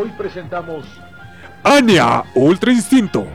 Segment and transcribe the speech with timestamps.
[0.00, 0.86] Hoy presentamos
[1.64, 3.26] Anya Ultra Instinto.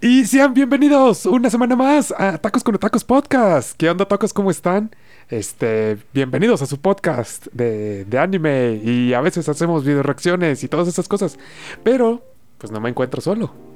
[0.00, 3.76] Y sean bienvenidos una semana más a Tacos con Tacos Podcast.
[3.76, 4.32] ¿Qué onda, tacos?
[4.32, 4.90] ¿Cómo están?
[5.28, 10.68] Este, bienvenidos a su podcast de, de anime y a veces hacemos video reacciones y
[10.68, 11.38] todas esas cosas.
[11.84, 12.24] Pero,
[12.58, 13.69] pues no me encuentro solo.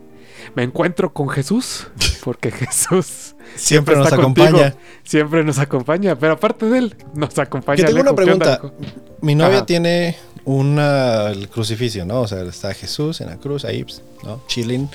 [0.55, 1.89] Me encuentro con Jesús,
[2.23, 4.75] porque Jesús Siempre nos está contigo, acompaña.
[5.05, 7.79] siempre nos acompaña, pero aparte de él, nos acompaña.
[7.79, 8.25] Yo tengo una Alejo.
[8.25, 8.85] ¿Qué onda, pregunta.
[9.21, 9.67] Mi novia Ajá.
[9.67, 12.23] tiene una, el crucifijo, ¿no?
[12.23, 14.43] O sea, está Jesús en la cruz, ahí, pues, ¿no?
[14.46, 14.89] Chilling.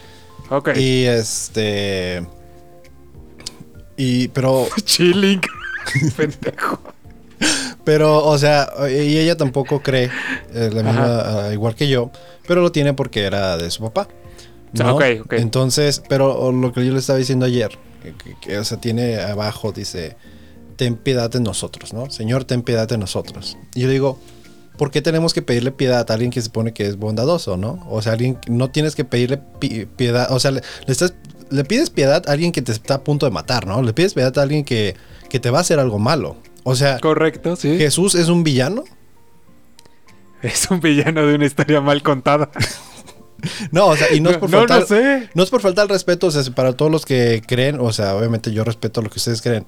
[0.50, 0.70] Ok.
[0.76, 2.26] Y este.
[3.98, 5.42] Y, pero, Chilling.
[6.18, 6.80] Pendejo.
[7.84, 10.12] pero, o sea, y ella tampoco cree,
[10.54, 12.12] eh, la misma, ah, igual que yo,
[12.48, 14.08] pero lo tiene porque era de su papá.
[14.74, 14.96] ¿No?
[14.96, 15.34] Ok, ok.
[15.34, 17.72] Entonces, pero lo que yo le estaba diciendo ayer,
[18.04, 20.16] que, que- que, o sea, tiene abajo, dice,
[20.76, 22.10] ten piedad de nosotros, ¿no?
[22.10, 23.58] Señor, ten piedad de nosotros.
[23.76, 24.20] Y yo digo,
[24.78, 27.86] ¿por qué tenemos que pedirle piedad a alguien que se supone que es bondadoso, ¿no?
[27.90, 31.14] O sea, alguien, no tienes que pedirle pi- piedad, o sea, le, le estás,
[31.50, 33.82] le pides piedad a alguien que te está a punto de matar, ¿no?
[33.82, 34.96] Le pides piedad a alguien que,
[35.30, 36.38] que te va a hacer algo malo.
[36.64, 37.78] O sea, Correcto, sí.
[37.78, 38.84] Jesús es un villano.
[40.42, 42.50] Es un villano de una historia mal contada.
[43.72, 45.30] No, o sea, y no es por no, faltar, no sé.
[45.34, 48.16] No es por faltar el respeto, o sea, para todos los que creen, o sea,
[48.16, 49.66] obviamente yo respeto lo que ustedes creen,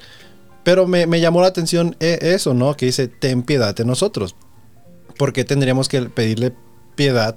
[0.64, 2.76] pero me, me llamó la atención eh, eso, ¿no?
[2.78, 4.36] Que dice, ten piedad de nosotros.
[5.18, 6.54] ¿Por qué tendríamos que pedirle
[6.96, 7.36] piedad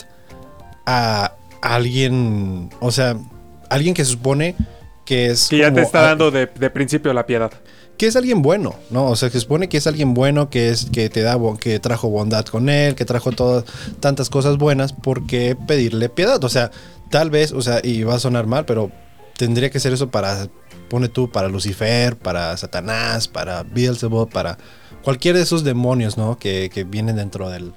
[0.86, 3.16] a alguien, o sea,
[3.70, 4.54] alguien que supone
[5.04, 5.48] que es...
[5.48, 7.52] Que ya te está dando de, de principio la piedad.
[7.96, 9.06] Que es alguien bueno, ¿no?
[9.06, 12.08] O sea, se supone que es alguien bueno, que es que te da que trajo
[12.08, 13.64] bondad con él, que trajo todas
[14.00, 16.42] tantas cosas buenas, ¿por qué pedirle piedad?
[16.42, 16.70] O sea,
[17.10, 18.90] tal vez, o sea, y va a sonar mal, pero
[19.36, 20.48] tendría que ser eso para
[20.88, 24.58] pone tú para Lucifer, para Satanás, para Beelzebub, para
[25.02, 26.38] cualquiera de esos demonios, ¿no?
[26.38, 27.72] Que, que vienen dentro del,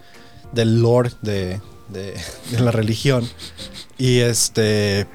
[0.52, 2.14] del lore de, de,
[2.52, 3.28] de la religión.
[3.98, 5.08] Y este.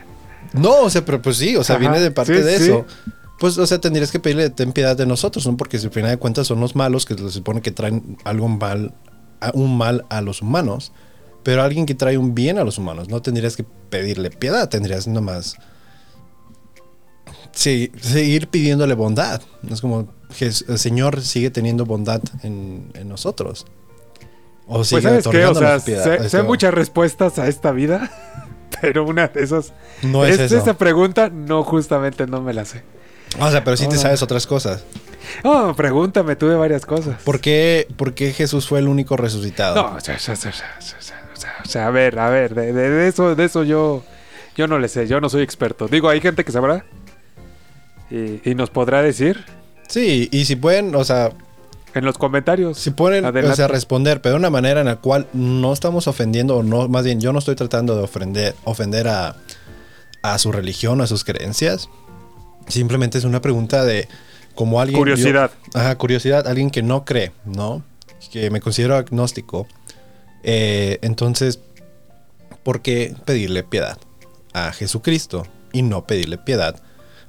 [0.52, 2.64] No, o sea, pero pues sí, o sea, Ajá, viene de parte sí, de sí.
[2.64, 2.86] eso.
[3.42, 5.56] Pues, o sea, tendrías que pedirle ten piedad de nosotros, ¿no?
[5.56, 8.46] Porque si al final de cuentas son los malos que se supone que traen algo
[8.46, 8.94] mal,
[9.40, 10.92] a- un mal a los humanos.
[11.42, 15.08] Pero alguien que trae un bien a los humanos, no tendrías que pedirle piedad, tendrías
[15.08, 15.56] nomás
[17.50, 19.42] sí, seguir pidiéndole bondad.
[19.68, 20.06] Es como
[20.38, 23.66] el Señor sigue teniendo bondad en, en nosotros.
[24.68, 26.04] O sigue Pues sabes qué, o sea, piedad.
[26.04, 28.08] sé, Es sé como, muchas respuestas a esta vida,
[28.80, 29.72] pero una de esas...
[30.02, 30.56] No es, eso.
[30.56, 32.84] Esa pregunta no, justamente no me la sé.
[33.40, 34.84] O sea, pero sí te sabes otras cosas.
[35.44, 37.20] Oh, pregúntame, tuve varias cosas.
[37.22, 39.74] ¿Por qué, por qué Jesús fue el único resucitado?
[39.74, 40.98] No, o sea, o sea, o sea, o sea, o sea,
[41.32, 44.02] o sea, o sea, a ver, a ver, de, de- de eso, de eso yo,
[44.56, 45.88] yo no le sé, yo no soy experto.
[45.88, 46.84] Digo, hay gente que sabrá
[48.10, 49.44] y, y nos podrá decir
[49.88, 51.32] Sí, y si pueden, o sea,
[51.94, 52.78] en los comentarios.
[52.78, 53.52] si pueden, Adelante.
[53.52, 56.88] o sea, responder, pero de una manera en la cual no estamos ofendiendo, o no,
[56.88, 59.36] más bien, yo no estoy tratando de ofender, ofender a,
[60.22, 61.88] a su religión, a sus creencias.
[62.68, 64.08] Simplemente es una pregunta de
[64.54, 64.98] como alguien.
[64.98, 65.50] Curiosidad.
[65.74, 67.82] yo- ajá, curiosidad, alguien que no cree, ¿no?
[68.30, 69.66] Que me considero agnóstico.
[70.42, 71.60] Eh, entonces,
[72.62, 73.98] ¿por qué pedirle piedad
[74.52, 76.80] a Jesucristo y no pedirle piedad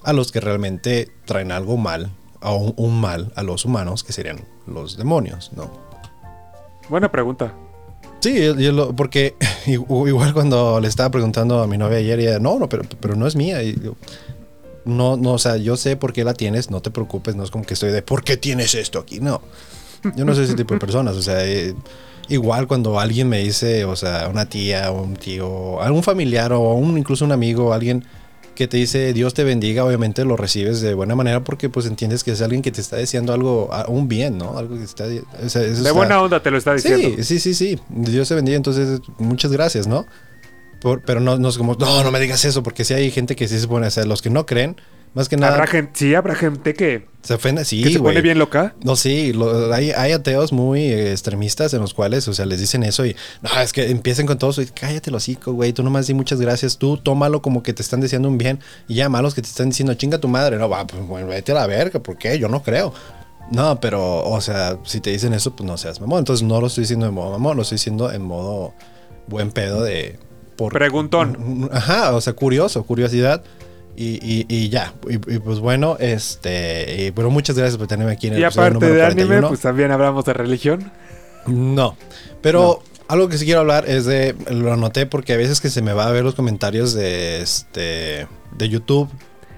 [0.03, 2.09] a los que realmente traen algo mal,
[2.41, 5.71] a un, un mal a los humanos, que serían los demonios, ¿no?
[6.89, 7.53] Buena pregunta.
[8.19, 9.35] Sí, yo- lo- porque
[9.65, 13.15] igu- igual cuando le estaba preguntando a mi novia ayer, ella, no, no, pero, pero
[13.15, 13.61] no es mía.
[13.63, 13.95] Y yo,
[14.85, 17.51] no, no, o sea, yo sé por qué la tienes, no te preocupes, no es
[17.51, 19.19] como que estoy de, ¿por qué tienes esto aquí?
[19.19, 19.41] No,
[20.15, 21.73] yo no soy ese tipo de personas, o sea, eh,
[22.29, 26.73] igual cuando alguien me dice, o sea, una tía o un tío, algún familiar o
[26.73, 28.03] un, incluso un amigo, alguien
[28.55, 32.23] que te dice Dios te bendiga, obviamente lo recibes de buena manera porque pues entiendes
[32.23, 34.59] que es alguien que te está diciendo algo, un bien, ¿no?
[34.59, 35.05] Algo que está...
[35.05, 37.09] o sea, eso De está- buena onda te lo está diciendo.
[37.17, 37.79] Sí, sí, sí, sí.
[37.89, 40.05] Dios te bendiga, entonces muchas gracias, ¿no?
[40.83, 43.35] Por- pero no, no es como, no, no me digas eso, porque si hay gente
[43.35, 44.75] que sí se pone a hacer, los que no creen,
[45.15, 48.21] más que nada, Habrá gente, sí, habrá gente que, se ofende, que sí, se pone
[48.21, 48.75] bien loca.
[48.83, 52.83] No, sí, lo- hay, hay ateos muy extremistas en los cuales, o sea, les dicen
[52.83, 55.83] eso y, no, es que empiecen con todo eso y cállate el hocico, güey, tú
[55.83, 59.07] nomás di muchas gracias, tú tómalo como que te están diciendo un bien y ya
[59.07, 61.67] malos que te están diciendo, chinga tu madre, no, va, pues bueno, vete a la
[61.67, 62.37] verga, ¿por qué?
[62.39, 62.93] Yo no creo.
[63.51, 66.19] No, pero, o sea, si te dicen eso, pues no seas mamón.
[66.19, 68.73] Entonces no lo estoy diciendo en modo mamón, lo estoy diciendo en modo
[69.27, 70.17] buen pedo de...
[70.55, 71.69] Por, Preguntón.
[71.71, 73.43] Ajá, o sea, curioso, curiosidad.
[73.95, 78.13] Y, y, y ya, y, y pues bueno, este, y, pero muchas gracias por tenerme
[78.13, 79.47] aquí en el Y aparte número de anime, 41.
[79.49, 80.91] pues también hablamos de religión.
[81.45, 81.95] No,
[82.41, 85.83] pero algo que sí quiero hablar es de, lo anoté porque a veces que se
[85.83, 88.27] me va a ver los comentarios de este,
[88.57, 89.09] de YouTube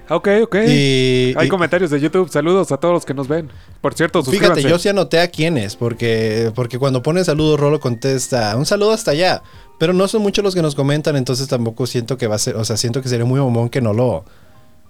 [0.08, 0.54] Ok, ok.
[0.68, 2.28] Y, Hay y- comentarios de YouTube.
[2.30, 3.50] Saludos a todos los que nos ven.
[3.80, 4.68] Por cierto, Fíjate, suscríbanse.
[4.70, 9.10] yo sí anoté a quiénes, porque, porque cuando pone saludos, Rolo contesta, un saludo hasta
[9.10, 9.42] allá.
[9.78, 12.56] Pero no son muchos los que nos comentan, entonces tampoco siento que va a ser,
[12.56, 14.24] o sea, siento que sería muy mamón que no lo,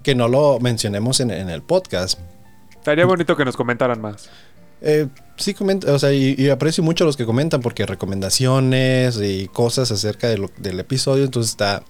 [0.03, 2.19] que no lo mencionemos en, en el podcast.
[2.71, 4.29] Estaría bonito que nos comentaran más.
[4.81, 9.47] Eh, sí, comenta, o sea, y, y aprecio mucho los que comentan, porque recomendaciones y
[9.47, 11.83] cosas acerca de lo- del episodio, entonces está,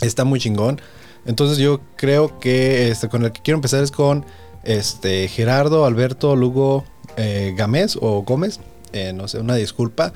[0.00, 0.80] está muy chingón.
[1.24, 4.24] Entonces yo creo que este, con el que quiero empezar es con
[4.62, 6.84] este, Gerardo, Alberto, Lugo,
[7.16, 8.60] eh, Gámez o Gómez.
[8.92, 10.12] Eh, no sé, una disculpa.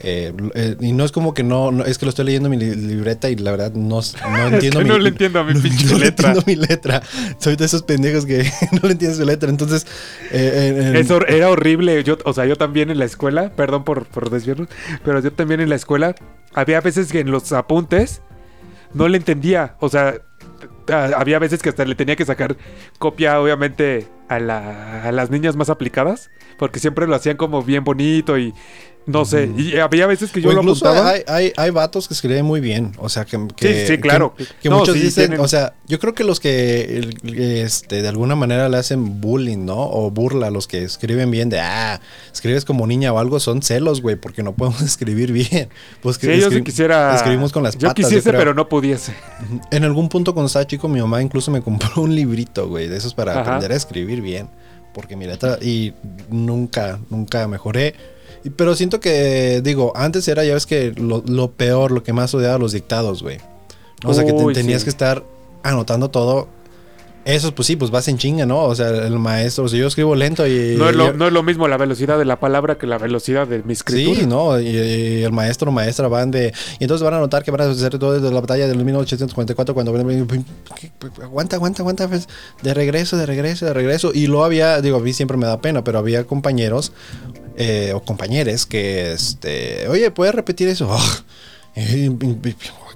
[0.00, 2.56] Eh, eh, y no es como que no, no- es que lo estoy leyendo en
[2.56, 5.44] mi li- libreta y la verdad no, no entiendo que mi no le entiendo a
[5.44, 6.28] mi no- pinche no le letra.
[6.28, 7.02] entiendo mi letra.
[7.38, 9.50] Soy de esos pendejos que no le entienden su letra.
[9.50, 9.86] Entonces,
[10.30, 12.04] eh, Eso era horrible.
[12.04, 14.68] Yo, o sea, yo también en la escuela, perdón por, por desviarnos,
[15.04, 16.14] pero yo también en la escuela,
[16.54, 18.22] había veces que en los apuntes
[18.94, 19.74] no le entendía.
[19.80, 20.14] O sea,
[21.16, 22.56] había veces que hasta le tenía que sacar
[22.98, 27.84] copia, obviamente, a, la- a las niñas más aplicadas, porque siempre lo hacían como bien
[27.84, 28.54] bonito y
[29.06, 29.50] no sé.
[29.56, 31.08] Y había veces que yo o lo apuntaba.
[31.08, 32.92] hay, hay, hay vatos que escriben muy bien.
[32.98, 33.38] O sea, que.
[33.56, 34.34] que- Sí, sí, claro.
[34.36, 35.28] Que, que No, muchos sí, dicen.
[35.28, 39.64] tienen- O sea, yo creo que los que este, de alguna manera le hacen bullying,
[39.64, 39.78] ¿no?
[39.78, 41.58] O burla a los que escriben bien de.
[41.58, 43.40] Ah, escribes como niña o algo.
[43.40, 45.70] Son celos, güey, porque no podemos escribir bien.
[46.02, 47.14] Pues que Sí, yo sí quisiera.
[47.16, 48.04] Escribimos con las Yo patas.
[48.04, 48.38] quisiese, creo.
[48.40, 49.14] pero no pudiese.
[49.70, 52.98] En algún punto cuando estaba chico, mi mamá incluso me compró un librito, güey, de
[52.98, 53.40] esos para Ajá.
[53.40, 54.48] aprender a escribir bien.
[54.94, 55.92] Porque mi letra, y
[56.30, 57.94] nunca, nunca mejoré.
[58.44, 62.12] Y- Pero siento que, digo, antes era, ya ves que lo, lo peor, lo que
[62.12, 63.38] más odiaba, los dictados, güey.
[64.04, 64.84] O sea, que te- tenías sí.
[64.86, 65.22] que estar
[65.62, 66.48] anotando todo.
[67.28, 68.64] Eso, pues sí, pues vas en chinga, ¿no?
[68.64, 70.76] O sea, el maestro, o sea, yo escribo lento y...
[70.78, 73.46] No es, lo, no es lo mismo la velocidad de la palabra que la velocidad
[73.46, 74.20] de mi escritura.
[74.20, 74.58] Sí, ¿no?
[74.58, 76.54] Y, y el maestro o maestra van de...
[76.80, 79.74] Y entonces van a notar que van a hacer todo desde la batalla del 1844
[79.74, 79.90] cuando...
[81.22, 82.08] Aguanta, aguanta, aguanta.
[82.08, 82.28] pues,
[82.62, 84.10] De regreso, de regreso, de regreso.
[84.14, 86.92] Y luego había, digo, a mí siempre me da pena, pero había compañeros
[87.58, 89.86] eh, o compañeres que, este...
[89.88, 90.88] Oye, ¿puedes repetir eso?
[90.90, 91.14] Oh,
[91.76, 92.10] eh,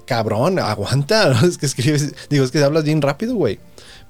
[0.05, 1.29] cabrón, aguanta.
[1.35, 1.47] ¿no?
[1.47, 2.15] Es que escribes...
[2.31, 3.59] Digo, es que hablas bien rápido, güey.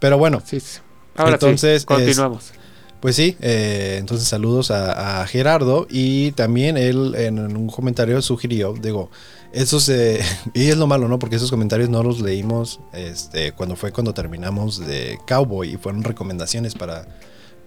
[0.03, 0.79] Pero bueno, Sí, sí.
[1.15, 2.51] Ahora Entonces, sí, continuamos.
[2.99, 8.73] pues sí, eh, entonces saludos a, a Gerardo y también él en un comentario sugirió,
[8.73, 9.09] digo,
[9.53, 10.19] esos, eh,
[10.53, 11.19] y es lo malo, ¿no?
[11.19, 16.03] Porque esos comentarios no los leímos este, cuando fue cuando terminamos de Cowboy y fueron
[16.03, 17.07] recomendaciones para,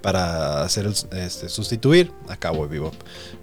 [0.03, 2.95] para hacer el, este, sustituir a Cowboy Bebop.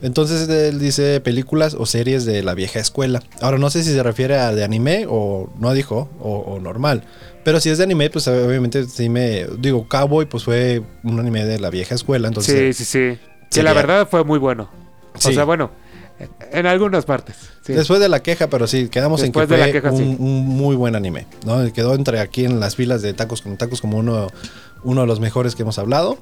[0.02, 3.22] Entonces él dice películas o series de la vieja escuela.
[3.42, 7.04] Ahora no sé si se refiere a de anime o no dijo, o, o normal.
[7.44, 9.46] Pero si es de anime, pues obviamente sí me...
[9.60, 12.78] Digo, Cowboy pues fue un anime de la vieja escuela, entonces...
[12.78, 13.20] sí, sí, sí.
[13.50, 14.70] Que sería- la verdad fue muy bueno.
[15.14, 15.34] O Sí.
[15.34, 15.70] sea, bueno,
[16.52, 17.36] en algunas partes.
[17.66, 17.74] sí.
[17.74, 19.98] Después de la queja, pero sí, quedamos Después en que de la fue queja, un,
[19.98, 20.16] sí.
[20.20, 21.28] un muy buen anime.
[21.46, 21.72] ¿no?
[21.74, 24.28] Quedó entre aquí en las filas de tacos con tacos como uno,
[24.84, 26.18] uno de los mejores que hemos hablado.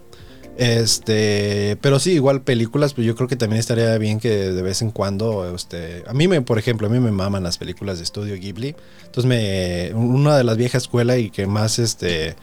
[0.58, 4.81] Este, pero sí, igual películas, pues yo creo que también estaría bien que de vez
[4.81, 8.04] en cuando, este, a mí me, por ejemplo, a mí me maman las películas de
[8.04, 8.75] estudio Ghibli.
[9.06, 12.36] Entonces me, una de las viejas escuela y que más, este,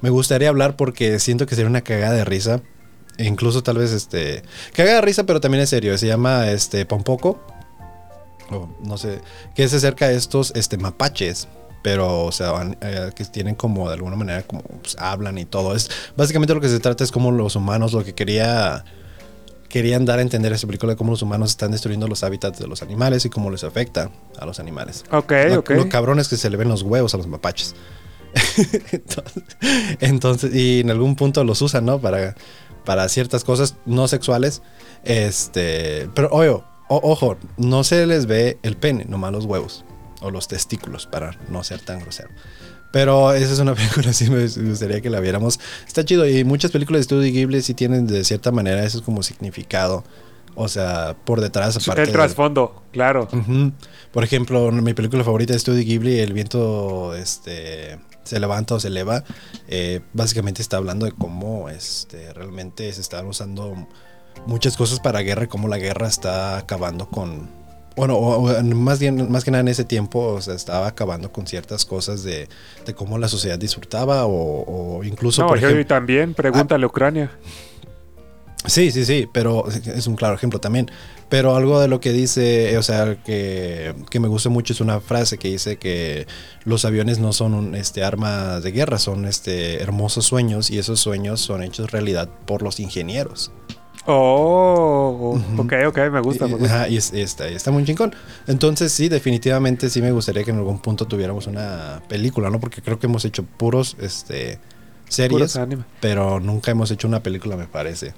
[0.00, 2.62] me gustaría hablar porque siento que sería una cagada de risa.
[3.18, 4.42] E incluso tal vez, este,
[4.74, 5.96] cagada de risa, pero también es serio.
[5.96, 7.40] Se llama, este, Pompoco.
[8.50, 9.20] O no sé,
[9.54, 11.48] que es acerca de estos, este, mapaches.
[11.86, 15.72] Pero, o sea, eh, que tienen como de alguna manera, como pues, hablan y todo.
[15.76, 18.84] Es básicamente lo que se trata es como los humanos, lo que quería
[19.68, 22.66] querían dar a entender esa película de cómo los humanos están destruyendo los hábitats de
[22.66, 25.04] los animales y cómo les afecta a los animales.
[25.12, 25.70] Ok, Lo, ok.
[25.70, 27.76] lo cabrón es que se le ven los huevos a los mapaches.
[28.90, 29.44] entonces,
[30.00, 32.00] entonces, y en algún punto los usan, ¿no?
[32.00, 32.34] Para,
[32.84, 34.60] para ciertas cosas no sexuales.
[35.04, 39.84] Este, pero oye, o- ojo, no se les ve el pene, nomás los huevos.
[40.26, 42.30] O los testículos, para no ser tan grosero.
[42.92, 45.60] Pero esa es una película, sí me gustaría que la viéramos.
[45.86, 49.22] Está chido y muchas películas de Studio Ghibli sí tienen de cierta manera eso como
[49.22, 50.04] significado.
[50.58, 53.28] O sea, por detrás, aparte El de- trasfondo, claro.
[53.30, 53.72] Ujú.
[54.10, 58.88] Por ejemplo, mi película favorita de Studio Ghibli, El viento este, se levanta o se
[58.88, 59.22] eleva,
[59.68, 63.86] eh, básicamente está hablando de cómo este, realmente se están usando
[64.46, 67.50] muchas cosas para guerra y cómo la guerra está acabando con...
[67.96, 71.32] Bueno, o- o más, bien, más que nada en ese tiempo, o sea, estaba acabando
[71.32, 72.48] con ciertas cosas de,
[72.84, 75.86] de cómo la sociedad disfrutaba o, o incluso, No, por ejemplo...
[75.86, 77.30] también, pregúntale a Ucrania.
[78.66, 80.90] Sí, sí, sí, pero es un claro ejemplo también.
[81.28, 85.00] Pero algo de lo que dice, o sea, que, que me gusta mucho es una
[85.00, 86.26] frase que dice que
[86.64, 90.98] los aviones no son un, este, armas de guerra, son este, hermosos sueños y esos
[91.00, 93.52] sueños son hechos realidad por los ingenieros.
[94.08, 96.88] Oh, ok, ok, me gusta, me gusta.
[96.88, 98.14] y es- y está, está muy chingón.
[98.46, 102.60] Entonces, sí, definitivamente sí me gustaría que en algún punto tuviéramos una película, ¿no?
[102.60, 104.60] Porque creo que hemos hecho puros este,
[105.08, 105.56] series, Puros
[106.00, 108.14] pero nunca hemos hecho una película, me parece.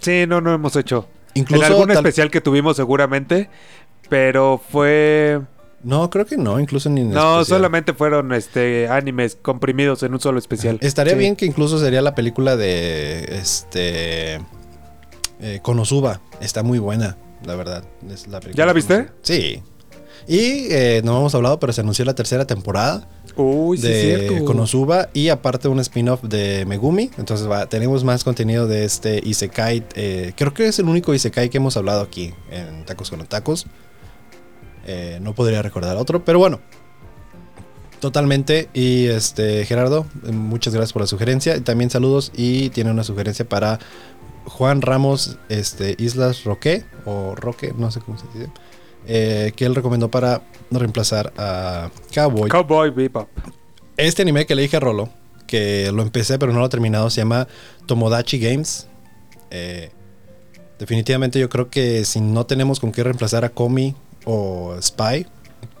[0.00, 1.08] Sí, no, no hemos hecho.
[1.34, 3.50] Incluso en algún tal- especial que tuvimos seguramente,
[4.08, 5.40] pero fue...
[5.86, 7.58] No, creo que no, incluso ni en No, especial.
[7.58, 10.78] solamente fueron este animes comprimidos en un solo especial.
[10.82, 11.18] Estaría Sí.
[11.20, 14.40] bien que incluso sería la película de este
[15.40, 16.20] eh, Konosuba.
[16.40, 17.84] Está muy buena, la verdad.
[18.10, 19.08] Es la película ¿Ya la viste?
[19.22, 19.62] Sí.
[20.26, 24.42] Y eh, no hemos hablado, pero se anunció la tercera temporada Uy, sí, de.
[24.44, 27.10] Konosuba y aparte un spin-off de Megumi.
[27.16, 29.84] Entonces va, tenemos más contenido de este Isekai.
[29.94, 33.66] eh, creo que es el único Isekai que hemos hablado aquí en Tacos con Tacos.
[34.88, 36.60] Eh, no podría recordar otro, pero bueno.
[38.00, 38.68] Totalmente.
[38.72, 41.56] Y este, Gerardo, muchas gracias por la sugerencia.
[41.56, 42.30] Y También saludos.
[42.36, 43.78] Y tiene una sugerencia para
[44.44, 46.84] Juan Ramos este, Islas Roque.
[47.04, 48.50] O Roque, no sé cómo se dice.
[49.08, 52.50] eh, que él recomendó para reemplazar a Cowboy.
[52.50, 53.28] Cowboy Bebop.
[53.96, 55.08] Este anime que le dije a Rolo,
[55.46, 57.48] que lo empecé pero no lo he terminado, se llama
[57.86, 58.88] Tomodachi Games.
[59.50, 59.90] Eh,
[60.78, 63.94] definitivamente yo creo que si no tenemos con qué reemplazar a Komi
[64.26, 65.26] o Spy,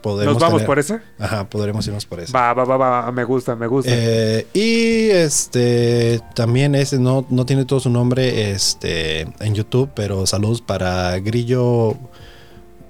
[0.00, 1.00] podemos ¿Nos vamos tener- por ese?
[1.18, 2.32] Ajá, podremos irnos por eso.
[2.32, 3.12] Va, va, va, va.
[3.12, 3.90] Me gusta, me gusta.
[3.92, 10.24] Eh, y este también ese no, no tiene todo su nombre este en YouTube, pero
[10.26, 11.96] saludos para Grillo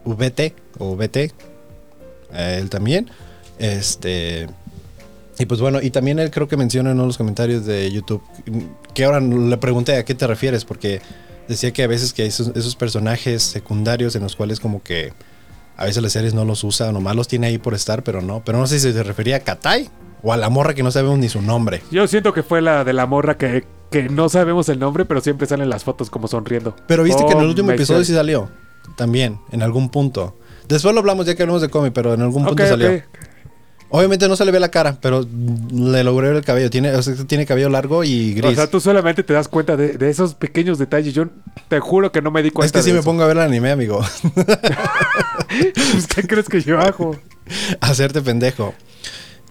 [0.05, 1.33] VT o VT.
[2.35, 3.11] él también.
[3.59, 4.47] Este
[5.39, 7.91] y pues bueno, y también él creo que menciona en uno de los comentarios de
[7.91, 8.23] YouTube
[8.95, 11.01] que ahora le pregunté a qué te refieres porque
[11.47, 15.13] decía que a veces que hay esos, esos personajes secundarios en los cuales como que
[15.77, 18.43] a veces las series no los usa, nomás los tiene ahí por estar, pero no.
[18.45, 19.89] Pero no sé si se refería a Katai
[20.23, 21.83] o a la morra que no sabemos ni su nombre.
[21.91, 25.21] Yo siento que fue la de la morra que, que no sabemos el nombre, pero
[25.21, 26.75] siempre salen las fotos como sonriendo.
[26.89, 28.49] Pero viste que en el Oh, último episodio sí salió.
[28.97, 30.37] También, en algún punto.
[30.69, 33.03] Después lo hablamos ya que hablamos de cómic, pero en algún punto salió.
[33.89, 35.25] Obviamente no se le ve la cara, pero
[35.73, 36.71] le logré ver el cabello.
[36.71, 38.53] Tiene, o sea, tiene cabello largo y gris.
[38.53, 41.15] O sea, tú solamente te das cuenta de, de esos pequeños detalles.
[41.15, 41.27] Yo
[41.69, 43.09] te juro que no me di cuenta es que si de me eso.
[43.09, 44.01] pongo a ver el anime, amigo.
[45.49, 47.17] Pues, ¿Qué crees que yo hago?
[47.81, 48.75] hacerte pendejo.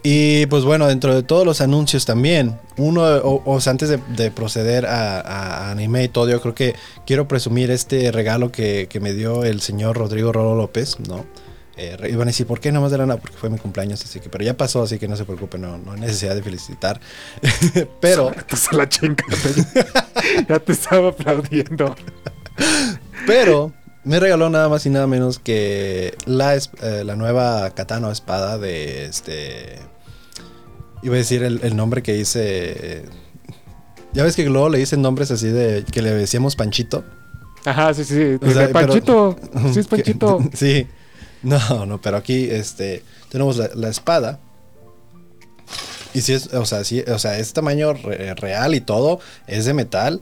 [0.03, 3.99] Y pues bueno, dentro de todos los anuncios también, uno, o, o sea, antes de,
[4.15, 6.75] de proceder a, a anime y todo, yo creo que
[7.07, 11.25] quiero presumir este regalo que, que me dio el señor Rodrigo Rolo López, ¿no?
[11.77, 13.17] Eh, re- iban a decir, ¿por qué no más de lana?
[13.17, 15.77] Porque fue mi cumpleaños, así que, pero ya pasó, así que no se preocupe, no,
[15.77, 16.99] no hay necesidad de felicitar.
[17.99, 18.31] pero,
[18.71, 19.23] la chinga.
[20.49, 21.93] ya te estaba aplaudiendo.
[23.27, 28.11] pero, me regaló nada más y nada menos que la, eh, la nueva katana o
[28.11, 29.79] espada de este.
[31.03, 33.03] Iba a decir el, el nombre que hice.
[34.13, 37.03] Ya ves que luego le dicen nombres así de que le decíamos Panchito.
[37.65, 38.37] Ajá, sí, sí.
[38.41, 39.35] O sea, de Panchito.
[39.73, 40.39] Sí, es Que- Panchito.
[40.53, 40.87] sí.
[41.69, 44.39] No, no, pero aquí este tenemos la, la espada.
[46.13, 49.65] Y si es, o sea, sí, o sea, es tamaño re- real y todo, es
[49.65, 50.21] de metal.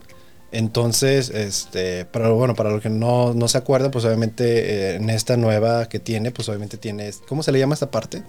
[0.51, 4.44] Entonces, este, pero bueno, para los que no, no se acuerdan, pues obviamente
[4.92, 8.24] eh, en esta nueva que tiene, pues obviamente tiene, ¿cómo se le llama esta parte?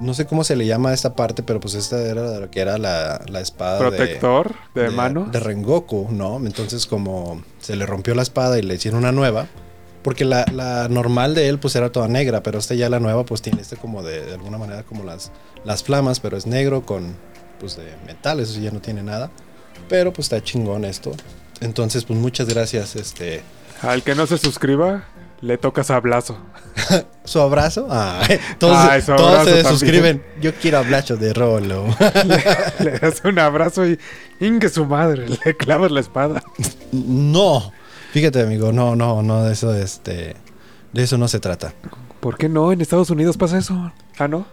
[0.00, 2.78] No sé cómo se le llama esta parte, pero pues esta era lo que era
[2.78, 5.28] la, la espada de- Protector de, mano.
[5.32, 6.36] de Rengoku, ¿no?
[6.46, 9.48] Entonces como se le rompió la espada y le hicieron una nueva,
[10.08, 13.26] porque la, la normal de él pues era toda negra, pero esta ya la nueva
[13.26, 15.30] pues tiene este como de, de alguna manera como las,
[15.66, 17.14] las flamas, pero es negro con
[17.60, 19.30] pues de metal, eso ya no tiene nada,
[19.86, 21.12] pero pues está chingón esto.
[21.60, 23.42] Entonces pues muchas gracias, este...
[23.82, 25.04] Al que no se suscriba,
[25.42, 26.38] le toca sablazo.
[27.24, 27.86] ¿Su abrazo?
[27.90, 28.22] Ah,
[28.58, 29.78] todos, Ay, su todos abrazo se también.
[29.78, 30.24] suscriben.
[30.40, 31.84] Yo quiero abrazo de Rolo.
[32.78, 33.98] le das un abrazo y
[34.40, 36.42] ingue su madre, le clavas la espada.
[36.92, 37.74] no.
[38.18, 40.34] Fíjate, amigo, no, no, no, de eso, este...
[40.92, 41.72] De eso no se trata.
[42.18, 42.72] ¿Por qué no?
[42.72, 43.92] En Estados Unidos pasa eso.
[44.18, 44.44] Ah, ¿no?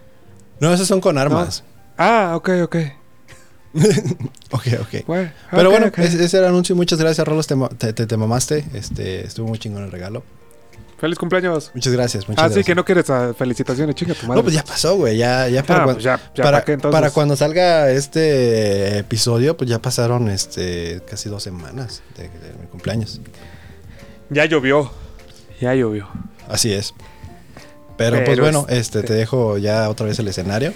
[0.60, 1.64] No, esos son con armas.
[1.98, 2.76] Ah, ok, ok.
[4.52, 5.06] Ok, ok.
[5.52, 6.76] Pero bueno, ese, ese era el anuncio.
[6.76, 7.48] Muchas gracias, Rolos.
[7.48, 8.66] Te, te, te- te mamaste.
[8.74, 10.24] Este, estuvo muy chingón el regalo.
[11.00, 11.72] Feliz cumpleaños.
[11.74, 12.28] Muchas gracias.
[12.30, 12.66] Muchas Ah, gracias.
[12.66, 14.38] sí, que no quieres ah, felicitaciones, chinga tu madre.
[14.38, 15.18] No, pues ya pasó, güey.
[15.18, 19.58] Ya, ya para, Ah, cuan- pues ya, ya, para, ¿para para cuando salga este episodio,
[19.58, 23.20] pues ya pasaron este casi dos semanas de, de mi cumpleaños.
[24.30, 24.92] Ya llovió.
[25.62, 26.08] Ya llovió.
[26.48, 26.94] Así es.
[27.98, 30.74] Pero, pues bueno, este- este, te dejo ya otra vez el escenario.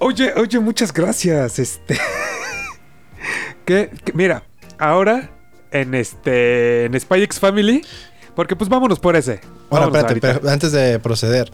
[0.00, 1.58] Oye, oye, muchas gracias.
[1.58, 1.98] Este.
[3.64, 4.42] que, que- mira,
[4.78, 5.30] ahora
[5.70, 6.86] en este.
[6.86, 7.82] En Spy X Family.
[8.34, 9.40] Porque pues vámonos por ese.
[9.70, 11.50] Ahora, Vámonos espérate, pero antes de proceder.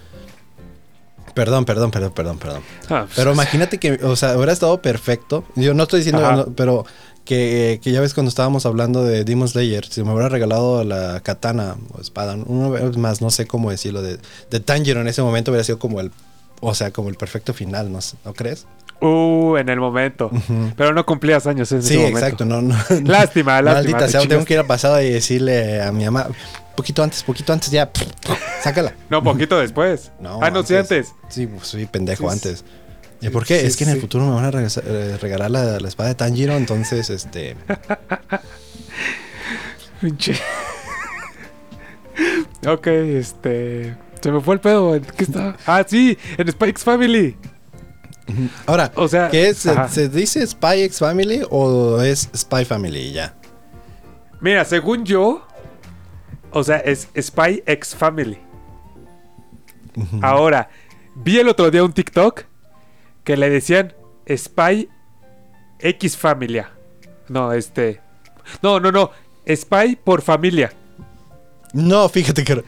[1.35, 2.63] Perdón, perdón, perdón, perdón, perdón.
[2.89, 5.45] Ah, pues, Pero imagínate que, o sea, hubiera estado perfecto.
[5.57, 6.85] Yo no estoy diciendo, no, pero
[7.25, 11.21] que, que ya ves cuando estábamos hablando de Demon Slayer, si me hubiera regalado la
[11.21, 14.19] katana o espada, una vez más, no sé cómo decirlo, de,
[14.51, 16.11] de Tanjiro en ese momento hubiera sido como el,
[16.61, 18.67] o sea, como el perfecto final, ¿no, ¿no crees?
[19.01, 20.31] Uh, en el momento.
[20.77, 22.19] Pero no cumplías años en Sí, ese momento.
[22.19, 22.75] exacto, no, no.
[23.05, 23.99] Lástima, lástima.
[23.99, 26.29] Maldita sea, tengo que ir al pasado y decirle a mi mamá,
[26.77, 27.91] poquito antes, poquito antes, ya,
[28.63, 28.95] sácala.
[29.11, 30.11] No, poquito después.
[30.21, 31.09] No, ah, no, sí, antes.
[31.29, 32.65] Sí, pues soy pendejo Sí, antes.
[33.21, 33.61] ¿Y por qué?
[33.61, 36.11] sí, es que en el futuro me van a regresar- eh, regalar la, la espada
[36.11, 37.57] de Tanjiro, entonces, este...
[40.01, 40.35] Pinche.
[42.67, 43.97] ok, este.
[44.21, 44.95] Se me fue el pedo.
[44.95, 45.57] ¿en ¿Qué está?
[45.67, 47.37] Ah, sí, en Spike's Family.
[48.67, 49.59] Ahora, O sea, ¿qué es?
[49.59, 49.89] ¿Se, ajá.
[49.89, 53.35] se dice Spy X Family o es Spy Family ya?
[54.41, 55.47] Mira, según yo.
[56.51, 58.39] O sea, es Spy X Family.
[60.23, 60.69] Ahora,
[61.15, 62.45] vi el otro día un TikTok
[63.25, 63.95] que le decían
[64.29, 64.89] Spy
[65.81, 66.71] X Familia.
[67.29, 68.01] No, este.
[68.63, 69.11] No, no, no.
[69.49, 70.73] Spy por familia.
[71.73, 72.63] No, fíjate que...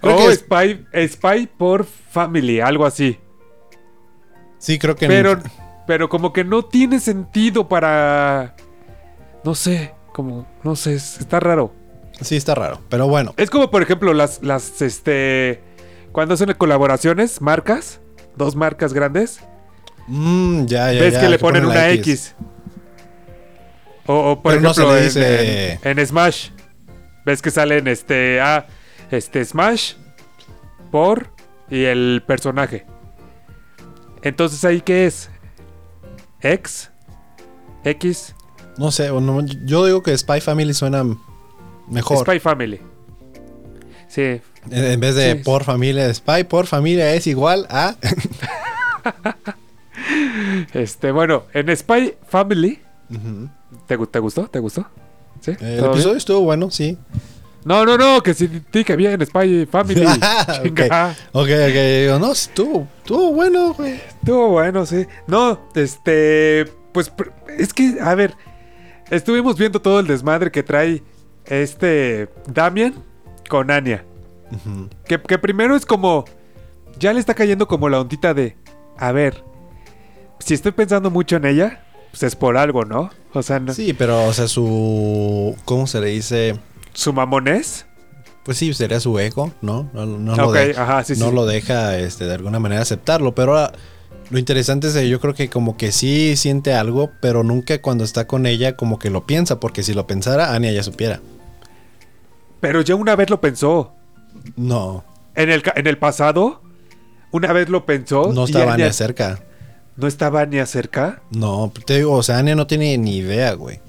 [0.00, 3.18] Creo que Spy, Spy por Family, algo así.
[4.58, 5.06] sí, creo que...
[5.08, 5.38] Pero,
[5.86, 8.54] pero como que no tiene sentido para.
[9.42, 10.46] No sé, como.
[10.62, 11.72] No sé, es- está raro.
[12.20, 13.34] Sí, está raro, pero bueno.
[13.36, 15.62] Es como, por ejemplo, las, las, este.
[16.12, 18.00] Cuando hacen colaboraciones, marcas,
[18.36, 19.40] dos marcas grandes,
[20.06, 22.34] Mm, ya, ya, ves ya, que le ponen una X.
[24.06, 25.04] O, o, por Pero no ejemplo, se le en-
[25.78, 26.48] dice- en, en Smash,
[27.24, 28.40] ves que salen este.
[28.40, 28.66] Ah,
[29.10, 29.94] este Smash
[30.90, 31.28] por
[31.70, 32.84] y el personaje.
[34.22, 35.30] Entonces, ¿ahí qué es?
[36.40, 36.90] X,
[37.84, 38.34] X,
[38.76, 41.04] No sé, no, yo digo que Spy Family suena
[41.88, 42.18] mejor.
[42.26, 42.80] Spy Family.
[44.08, 44.40] Sí.
[44.70, 45.38] En vez de Sí.
[45.44, 47.96] por familia, Spy por familia es igual a...
[50.72, 52.80] Este, bueno, en Spy Family.
[53.86, 54.46] ¿Te, gu- te gustó?
[54.48, 54.86] ¿Te gustó?
[55.40, 55.52] ¿Sí?
[55.60, 56.16] El ¿Todo episodio bien?
[56.16, 56.98] estuvo bueno, sí.
[57.64, 60.04] No, no, no, que sí, que bien, Spy Family.
[60.06, 61.10] ok, Chinga.
[61.32, 61.48] ok, ok.
[62.02, 63.94] Digo, no, estuvo, estuvo bueno, güey.
[63.94, 65.06] Estuvo bueno, sí.
[65.26, 66.66] No, este.
[66.92, 67.10] Pues
[67.58, 68.34] es que, a ver.
[69.10, 71.02] Estuvimos viendo todo el desmadre que trae
[71.46, 72.94] este Damian
[73.48, 74.04] con Anya.
[75.06, 76.24] Que, que primero es como.
[76.98, 78.56] Ya le está cayendo como la ondita de.
[78.98, 79.42] A ver.
[80.44, 83.10] Si estoy pensando mucho en ella, pues es por algo, ¿no?
[83.32, 85.56] O sea, no- Sí, pero, o sea, su...
[85.64, 86.58] ¿Cómo se le dice?
[86.92, 87.86] su mamonés.
[88.44, 89.88] Pues sí, sería su ego, ¿no?
[89.94, 91.34] No, no lo de- ajá, sí, no sí.
[91.34, 93.34] lo deja este, de alguna manera aceptarlo.
[93.34, 93.72] Pero ahora,
[94.30, 98.04] lo interesante es que yo creo que como que sí siente algo, pero nunca cuando
[98.04, 101.20] está con ella como que lo piensa, porque si lo pensara, Anya ya supiera.
[102.60, 103.92] Pero ya una vez lo pensó.
[104.56, 105.04] No,
[105.34, 106.60] En el, en el pasado,
[107.32, 108.30] una vez lo pensó.
[108.32, 109.40] no estaba Anya- cerca.
[109.96, 111.22] ¿No estaba ni cerca?
[111.30, 113.80] No, te digo, o sea, Anya no tiene ni idea, güey.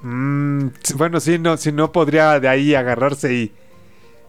[0.00, 3.52] Mm, bueno, sí, no, si no podría de ahí agarrarse y,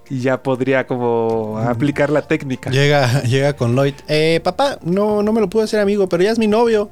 [0.09, 2.69] y ya podría como aplicar la técnica.
[2.71, 3.95] Llega, llega con Lloyd.
[4.07, 6.89] Eh, papá, no, no me lo puedo hacer amigo, pero ya es mi novio.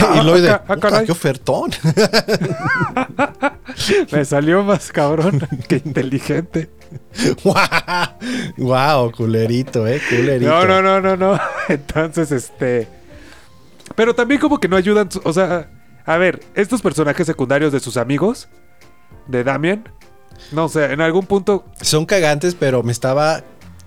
[0.00, 1.70] Ah, y Lloyd de, ah, qué ofertón.
[4.12, 6.70] Me salió más cabrón que inteligente.
[8.56, 10.50] wow, culerito, eh, culerito.
[10.50, 11.40] No, no, no, no, no.
[11.68, 12.88] Entonces, este.
[13.94, 15.08] Pero también como que no ayudan.
[15.24, 15.68] O sea,
[16.06, 18.48] a ver, estos personajes secundarios de sus amigos,
[19.26, 19.88] de Damien,
[20.52, 23.42] no sé, en algún punto, Son cagantes, pero me estaba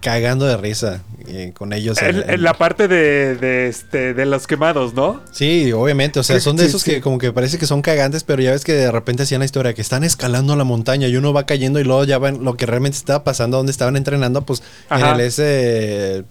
[0.07, 2.01] cagando de risa eh, con ellos.
[2.01, 5.21] en, en- en la parte de, de, este, de los quemados, ¿no?
[5.31, 6.91] Sí, obviamente, o sea, son de sí, esos sí.
[6.91, 9.45] que como que parece que son cagantes, pero ya ves que de repente hacían la
[9.45, 12.55] historia que están escalando la montaña y uno va cayendo y luego ya ven lo
[12.55, 15.09] que realmente estaba pasando, donde estaban entrenando, pues Ajá.
[15.09, 16.23] en el ese,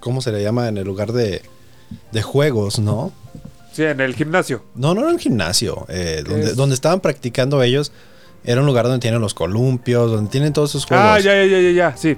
[0.00, 0.66] ¿cómo se le llama?
[0.68, 1.42] En el lugar de,
[2.10, 3.12] de juegos, ¿no?
[3.72, 4.64] Sí, en el gimnasio.
[4.74, 6.56] No, no era un gimnasio, eh, donde, es?
[6.56, 7.92] donde estaban practicando ellos.
[8.42, 11.06] Era un lugar donde tienen los columpios, donde tienen todos esos juegos.
[11.06, 12.16] Ah, ya, ya, ya, ya, ya, sí.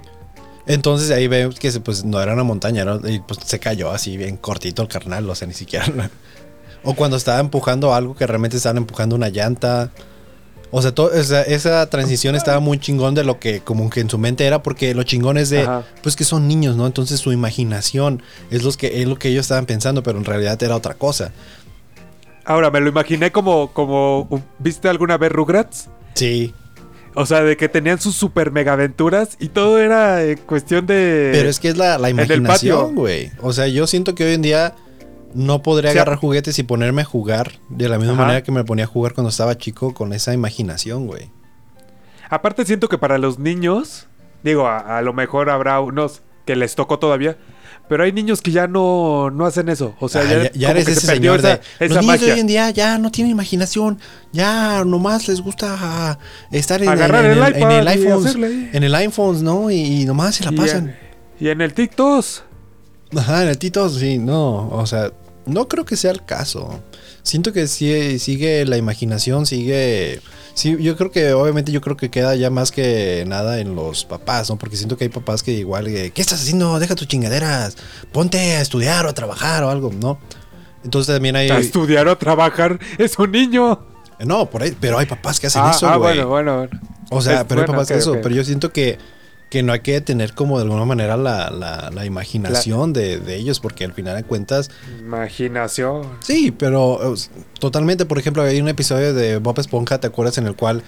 [0.67, 4.37] Entonces ahí vemos que pues no era una montaña, y pues se cayó así bien
[4.37, 5.87] cortito el carnal, o sea, ni siquiera.
[6.85, 9.91] o cuando estaba empujando algo que realmente estaban empujando una llanta.
[10.75, 14.09] O sea, to- esa, esa transición estaba muy chingón de lo que como que en
[14.09, 15.85] su mente era, porque lo chingón es de, Ajá.
[16.03, 16.87] pues que son niños, ¿no?
[16.87, 20.63] Entonces su imaginación es, los que, es lo que ellos estaban pensando, pero en realidad
[20.63, 21.33] era otra cosa.
[22.45, 25.89] Ahora, me lo imaginé como, como, ¿viste alguna vez Rugrats?
[26.15, 26.55] Sí.
[27.15, 31.31] O sea, de que tenían sus super mega aventuras y todo era eh, cuestión de...
[31.33, 33.31] Pero es que es la, la imaginación, güey.
[33.41, 34.75] O sea, yo siento que hoy en día
[35.35, 38.23] no podría agarrar juguetes y ponerme a jugar de la misma Ajá.
[38.23, 41.31] manera que me ponía a jugar cuando estaba chico con esa imaginación, güey.
[42.31, 44.09] Aparte siento que para los niños,
[44.43, 47.37] digo, a, a lo mejor habrá unos que les tocó todavía,
[47.93, 49.95] pero hay niños que ya no, no hacen eso.
[50.01, 52.33] O sea, Ah, ya, ya, eres que ese señor de, esa, esa los niños de
[52.33, 53.99] hoy en día ya no tienen imaginación,
[54.33, 56.19] ya nomás les gusta
[56.51, 57.43] estar en, Agarrar en- el en
[57.85, 59.71] y iPhone, en el iPhone, ¿no?
[59.71, 60.89] Y, y nomás se la Y pasan.
[60.89, 60.97] en,
[61.47, 62.25] y en el TikTok.
[63.15, 65.11] Ajá, en el Tito, sí, no, o sea,
[65.45, 66.81] no creo que sea el caso.
[67.23, 70.21] Siento que sí, sigue la imaginación, sigue...
[70.55, 74.05] Sí, yo creo que obviamente yo creo que queda ya más que nada en los
[74.05, 74.59] papás, ¿no?
[74.59, 76.79] Porque siento que hay papás que igual, eh, ¿qué estás haciendo?
[76.79, 77.77] Deja tus chingaderas,
[78.11, 80.19] ponte a estudiar o a trabajar o algo, ¿no?
[80.85, 81.49] Entonces también hay...
[81.49, 82.79] A estudiar o a trabajar.
[82.99, 83.87] Es un niño.
[84.19, 86.17] No, por ahí, pero hay papás que hacen ah, eso, ah, güey.
[86.17, 86.81] bueno, bueno, bueno.
[87.11, 88.21] O sea, Es- pero hay papás que ok, hacen eso.
[88.23, 88.99] Pero yo siento que,
[89.53, 93.37] que no hay que tener como de alguna manera la, la, la imaginación de, de
[93.37, 96.09] ellos, porque al final de cuentas, Imaginación.
[96.21, 97.15] sí, pero
[97.61, 100.39] totalmente, por ejemplo, hay un episodio de Bob Esponja, ¿te acuerdas?
[100.39, 100.83] En el cual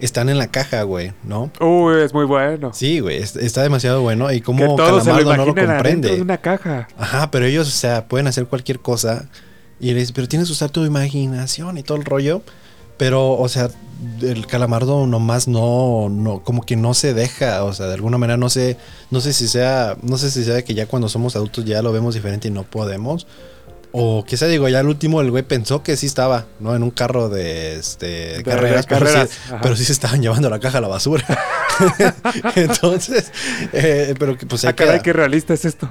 [0.00, 1.50] están en la caja, güey, ¿no?
[1.60, 2.72] Uy, es muy bueno.
[2.72, 6.16] Sí, güey, es- está demasiado bueno y como se lo Calamardo no lo comprende.
[6.16, 6.88] de una caja.
[6.98, 9.28] Ajá, pero ellos, o sea, pueden hacer cualquier cosa.
[9.78, 12.40] Y le dice, pero tienes que usar tu imaginación y todo el rollo.
[12.96, 13.68] Pero, o sea,
[14.22, 17.64] el calamardo nomás no, no, como que no se deja.
[17.64, 18.76] O sea, de alguna manera no sé,
[19.10, 21.92] no sé si sea, no sé si sea que ya cuando somos adultos ya lo
[21.92, 23.26] vemos diferente y no podemos.
[23.92, 26.76] O quizá digo, ya al último el güey pensó que sí estaba, ¿no?
[26.76, 30.20] En un carro de, este, de de carreras, pero, carreras, sí, pero sí se estaban
[30.20, 31.24] llevando la caja a la basura.
[32.56, 33.32] Entonces,
[33.72, 35.90] eh, pero que, pues Ah, caray, qué realista es esto.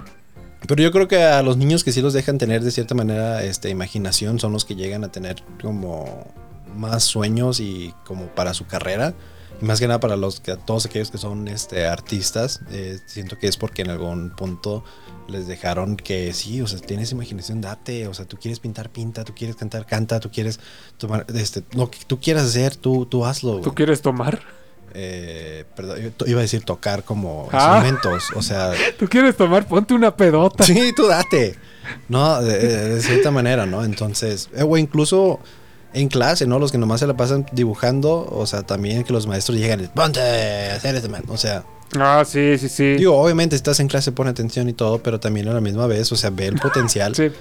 [0.68, 3.44] Pero yo creo que a los niños que sí los dejan tener de cierta manera
[3.44, 6.28] este, imaginación son los que llegan a tener como
[6.76, 9.14] más sueños y como para su carrera.
[9.62, 13.38] Y más que nada para los que todos aquellos que son este, artistas, eh, siento
[13.40, 14.84] que es porque en algún punto
[15.30, 19.24] les dejaron que sí, o sea, tienes imaginación, date, o sea, tú quieres pintar, pinta,
[19.24, 20.60] tú quieres cantar, canta, tú quieres
[20.98, 23.62] tomar, este, lo que tú quieras hacer, tú, tú hazlo.
[23.62, 24.42] ¿Tú quieres tomar?
[24.94, 27.82] Eh, perdón, yo iba a decir tocar como Ah.
[27.84, 29.68] instrumentos, o sea, ¿Tú quieres tomar?
[29.68, 30.64] Ponte una pedota.
[30.64, 31.56] Sí, tú date.
[32.08, 33.84] No, de, de- de cierta manera, ¿no?
[33.84, 35.40] Entonces, eh, o incluso
[35.96, 36.60] en clase, ¿no?
[36.60, 39.88] Los que nomás se la pasan dibujando, o sea, también que los maestros llegan y
[39.88, 41.24] ponte a hacer este man.
[41.30, 41.64] O sea,
[41.98, 42.96] Ah, sí, sí, sí.
[42.96, 46.12] digo, obviamente estás en clase, pone atención y todo, pero también a la misma vez,
[46.12, 47.16] o sea, ve el potencial.
[47.16, 47.32] Sí.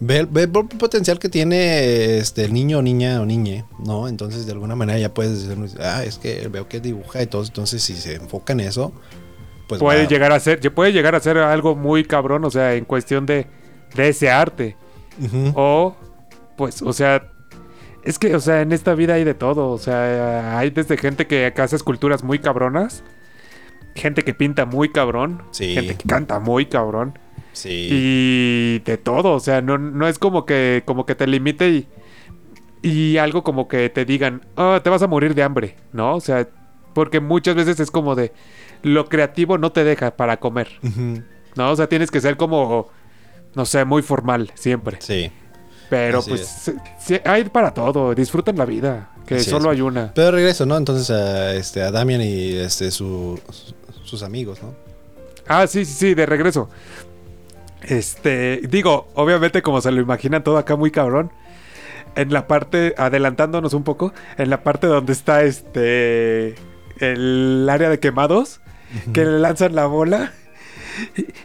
[0.00, 4.08] Ve, el- ve el potencial que tiene este, el niño, niña o niñe, ¿no?
[4.08, 7.44] Entonces, de alguna manera ya puedes decir, ah, es que veo que dibuja y todo.
[7.44, 8.92] Entonces, si se enfoca en eso,
[9.68, 12.84] pues puede llegar a ser, puede llegar a ser algo muy cabrón, o sea, en
[12.84, 13.46] cuestión de,
[13.94, 14.76] de ese arte.
[15.54, 15.94] O,
[16.56, 17.30] pues, o sea,
[18.04, 19.70] es que, o sea, en esta vida hay de todo.
[19.70, 23.02] O sea, hay desde gente que hace esculturas muy cabronas,
[23.94, 25.74] gente que pinta muy cabrón, Sí.
[25.74, 27.18] gente que canta muy cabrón,
[27.52, 27.88] Sí.
[27.90, 29.32] y de todo.
[29.32, 31.88] O sea, no, no es como que, como que te limite y,
[32.82, 36.16] y algo como que te digan, "Ah, te vas a morir de hambre, ¿no?
[36.16, 36.48] O sea,
[36.94, 38.32] porque muchas veces es como de
[38.82, 40.68] lo creativo no te deja para comer.
[41.54, 41.70] ¿no?
[41.70, 42.88] O sea, tienes que ser como,
[43.54, 44.96] no sé, muy formal siempre.
[45.00, 45.30] Sí.
[45.92, 49.76] Pero Así pues sí, hay para todo, disfruten la vida, que Así solo es.
[49.76, 50.10] hay una.
[50.14, 50.78] Pero regreso, ¿no?
[50.78, 53.38] Entonces a, este, a Damian y este, su-
[54.02, 54.72] sus amigos, ¿no?
[55.46, 56.70] Ah, sí, sí, sí, de regreso.
[57.82, 61.30] Este, digo, obviamente como se lo imaginan todo acá muy cabrón.
[62.16, 66.54] En la parte, adelantándonos un poco, en la parte donde está este,
[67.00, 68.60] el área de quemados,
[69.12, 70.32] que le lanzan la bola.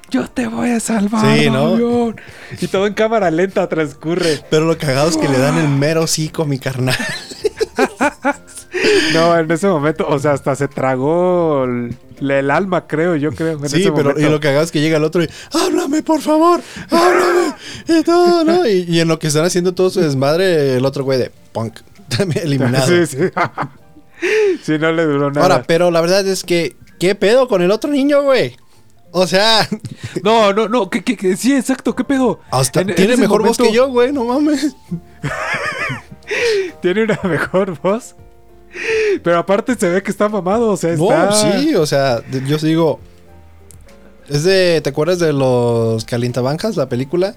[0.10, 1.72] Yo te voy a salvar, Sí, ¿no?
[1.72, 2.16] Damián".
[2.60, 4.40] Y todo en cámara lenta transcurre.
[4.50, 6.96] Pero lo cagado es que le dan el mero cico a mi carnal.
[9.14, 13.58] No, en ese momento, o sea, hasta se tragó el, el alma, creo, yo creo.
[13.64, 14.30] en Sí, ese pero y momento.
[14.32, 17.56] lo cagado es que llega el otro y háblame, por favor, háblame.
[17.88, 18.68] Y todo, ¿no?
[18.68, 21.80] Y, y en lo que están haciendo todo su desmadre, el otro güey de punk,
[22.16, 22.88] también eliminado.
[22.88, 23.18] Sí, sí.
[24.64, 25.42] sí, no le duró nada.
[25.44, 28.56] Ahora, pero la verdad es que, ¿qué pedo con el otro niño, güey?
[29.20, 29.68] O sea,
[30.24, 32.40] No, no, no, que, que- que- sí, exacto, ¿qué pedo?
[32.52, 34.76] hasta En- en tiene mejor voz que yo, güey, no mames.
[36.82, 38.16] Tiene una mejor voz.
[39.24, 41.60] Pero aparte se ve que está mamado, o sea, No, está...
[41.60, 43.00] sí, o sea, yo digo.
[44.30, 44.82] Es de.
[44.84, 47.36] ¿Te acuerdas de los Calientabancas, la película?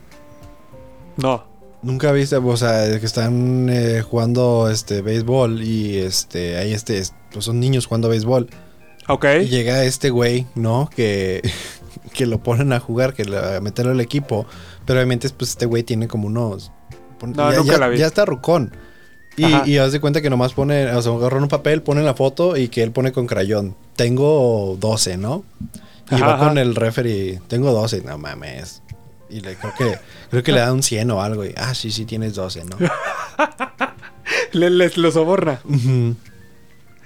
[1.17, 1.45] No.
[1.83, 6.59] Nunca viste, o sea, que están eh, jugando este béisbol y este.
[6.59, 7.03] Ahí este.
[7.33, 8.51] Pues son niños jugando béisbol.
[9.13, 9.25] Ok.
[9.43, 10.89] Y llega este güey, ¿no?
[10.95, 11.43] Que.
[12.15, 14.45] Que lo ponen a jugar, que a meterlo al equipo.
[14.85, 16.73] Pero obviamente, pues este güey tiene como unos.
[17.23, 17.99] No, ya, nunca ya- la vi.
[17.99, 18.75] ya está rucón.
[19.37, 19.63] Y, Ajá.
[19.65, 22.57] y haz de cuenta que nomás pone, o sea, agarran un papel, ponen la foto
[22.57, 23.77] y que él pone con crayón.
[23.95, 25.45] Tengo 12, ¿no?
[26.11, 28.83] Y Ajá, va con el referee, tengo 12, no mames.
[29.31, 29.99] Y le creo que
[30.31, 32.77] creo que le da un 100 o algo y ah, sí, sí tienes 12, ¿no?
[34.53, 35.61] Le, les lo soborna.
[35.65, 36.17] Ujú.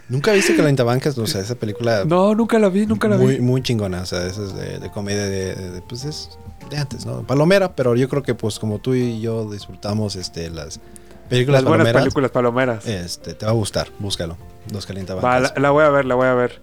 [0.08, 1.16] ¿Nunca viste Bancas?
[1.18, 3.40] O sea, esa película No, nunca la vi, nunca la muy, vi.
[3.40, 4.02] muy chingona.
[4.02, 6.30] O sea, esa es de, de comedia de, de- de- Pues es
[6.70, 7.22] de antes, ¿no?
[7.22, 10.80] Palomera, pero yo creo que pues como tú y yo disfrutamos este, las
[11.28, 12.86] películas Las buenas palomeras, películas palomeras.
[12.86, 13.88] este, te va a gustar.
[13.98, 14.36] Búscalo.
[14.72, 15.30] Los Calientabancas.
[15.30, 16.60] Va, la, la voy a ver, la voy a ver.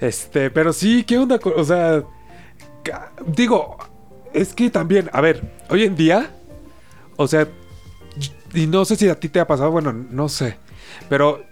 [0.00, 1.38] Este, pero sí, ¿qué onda?
[1.56, 2.02] O sea,
[3.26, 3.76] digo,
[4.32, 6.30] es que también, a ver, hoy en día,
[7.16, 7.48] o sea,
[8.52, 10.56] y no sé si a ti te ha pasado, bueno, no sé,
[11.08, 11.44] pero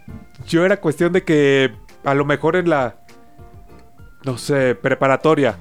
[0.47, 1.73] yo era cuestión de que
[2.05, 2.97] a lo mejor en la,
[4.25, 5.57] no sé, preparatoria,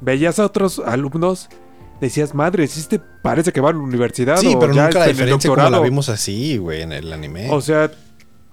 [0.00, 1.48] veías a otros alumnos,
[2.00, 4.36] decías, madre, este parece que va a la universidad.
[4.36, 5.84] Sí, o pero ya nunca la diferencia como la doctorado".
[5.84, 7.48] vimos así, güey, en el anime.
[7.50, 7.90] O sea,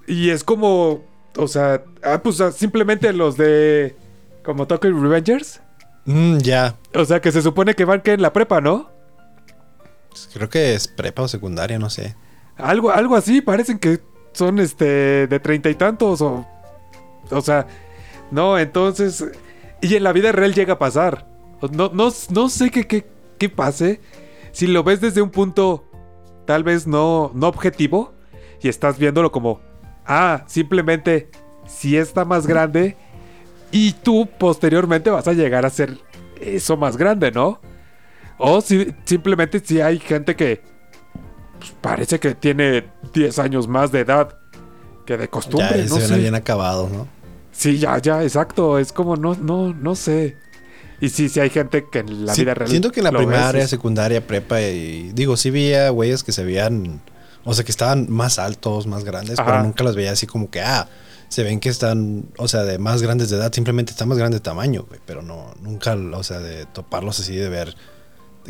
[0.06, 1.04] y es como,
[1.36, 3.96] o sea, ah, pues ah, simplemente los de
[4.44, 5.60] como Tokyo Revengers.
[6.04, 6.76] Mm, ya.
[6.94, 8.90] O sea, que se supone que van que en la prepa, ¿no?
[10.34, 12.16] Creo que es prepa o secundaria, no sé.
[12.56, 14.00] Algo, algo así, parecen que
[14.32, 16.46] son este de treinta y tantos o.
[17.30, 17.66] O sea,
[18.30, 19.24] no, entonces.
[19.80, 21.26] Y en la vida real llega a pasar.
[21.70, 23.06] No, no, no sé qué, qué,
[23.38, 24.00] qué pase.
[24.52, 25.84] Si lo ves desde un punto
[26.44, 28.12] tal vez no, no objetivo.
[28.60, 29.60] Y estás viéndolo como.
[30.04, 31.30] Ah, simplemente
[31.66, 32.96] si está más grande.
[33.70, 35.98] Y tú posteriormente vas a llegar a ser
[36.40, 37.60] eso más grande, ¿no?
[38.38, 40.62] O si simplemente si hay gente que
[41.62, 44.36] pues, parece que tiene 10 años más de edad
[45.06, 46.18] que de Ya costumbre, se no sé.
[46.18, 47.06] bien acabados, ¿no?
[47.52, 48.78] Sí, ya, ya, exacto.
[48.78, 50.36] Es como no, no, no sé.
[51.00, 52.70] Y sí, sí hay gente que en la Sí, vida real.
[52.70, 56.32] Siento que en la ves, primaria, es- secundaria, prepa y digo, sí veía güeyes que
[56.32, 57.00] se veían,
[57.44, 59.50] o sea, que estaban más altos, más grandes, Ajá.
[59.50, 60.88] pero nunca los veía así como que, ah,
[61.28, 64.40] se ven que están, o sea, de más grandes de edad, simplemente están más grandes
[64.40, 67.74] de tamaño, güey, pero no, nunca, o sea, de toparlos así, de ver.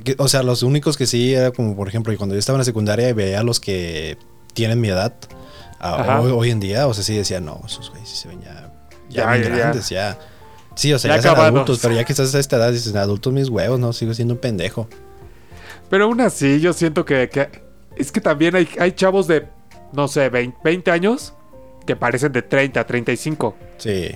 [0.04, 2.60] Que- o sea, los únicos que sí era como, por ejemplo, cuando yo estaba en
[2.60, 4.16] la secundaria y veía a los que
[4.54, 5.14] tienen mi edad,
[5.78, 8.40] a- hoy, hoy en día, o sea, sí decía, no, esos güeyes sí se ven
[8.42, 8.72] ya,
[9.08, 10.18] ya, Ya, bien ya, grandes, ya.
[10.74, 12.94] Sí, o sea, Ya ya, son adultos, pero ya que estás a esta edad, dices,
[12.94, 14.88] adultos mis huevos, no, sigo siendo un pendejo.
[15.90, 17.50] Pero aún así, yo siento que, que-
[17.96, 19.46] es que también hay, hay chavos de,
[19.92, 21.34] no sé, 20, 20 años
[21.84, 23.54] que parecen de 30, 35.
[23.76, 24.12] Sí,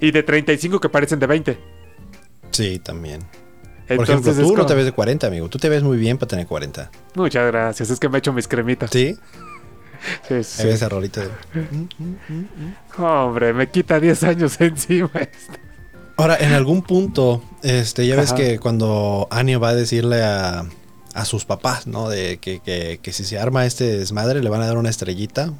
[0.00, 1.58] Y de 35 que parecen de 20.
[2.50, 3.20] sí, también.
[3.86, 5.48] Por Entonces ejemplo, tú no te ves de 40, amigo.
[5.48, 6.90] Tú te ves muy bien para tener 40.
[7.14, 8.90] Muchas gracias, es que me he hecho mis cremitas.
[8.90, 9.16] ¿Sí?
[10.28, 10.68] Sí, sí.
[10.68, 11.30] esa rolita de...
[12.98, 15.10] Hombre, me quita 10 años encima.
[15.14, 15.60] este.
[16.16, 20.66] Ahora, en algún punto, este, ya ves que cuando Anya va a decirle a,
[21.14, 22.08] a sus papás, ¿no?
[22.10, 25.52] De que, que- que si se arma este desmadre le van a dar una estrellita.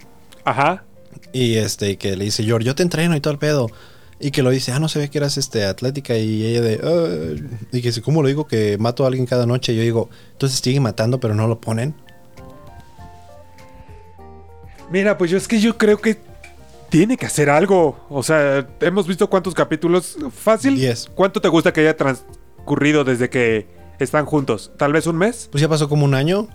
[0.44, 0.84] Ajá.
[1.32, 3.70] Y este, y que le dice, George, yo te entreno y todo el pedo.
[4.20, 6.16] Y que lo dice, ah, no se ve que eras este, atlética.
[6.16, 8.46] Y ella de, "Ah", y que dice, ¿cómo lo digo?
[8.46, 9.72] Que mato a alguien cada noche.
[9.72, 11.94] Y yo digo, entonces sigue matando, pero no lo ponen.
[14.90, 16.18] Mira, pues yo es que yo creo que
[16.90, 17.98] tiene que hacer algo.
[18.08, 20.16] O sea, hemos visto cuántos capítulos.
[20.32, 20.76] Fácil.
[20.76, 21.10] Diez.
[21.14, 23.66] ¿Cuánto te gusta que haya transcurrido desde que
[23.98, 24.70] están juntos?
[24.76, 25.48] ¿Tal vez un mes?
[25.50, 26.46] Pues ya pasó como un año.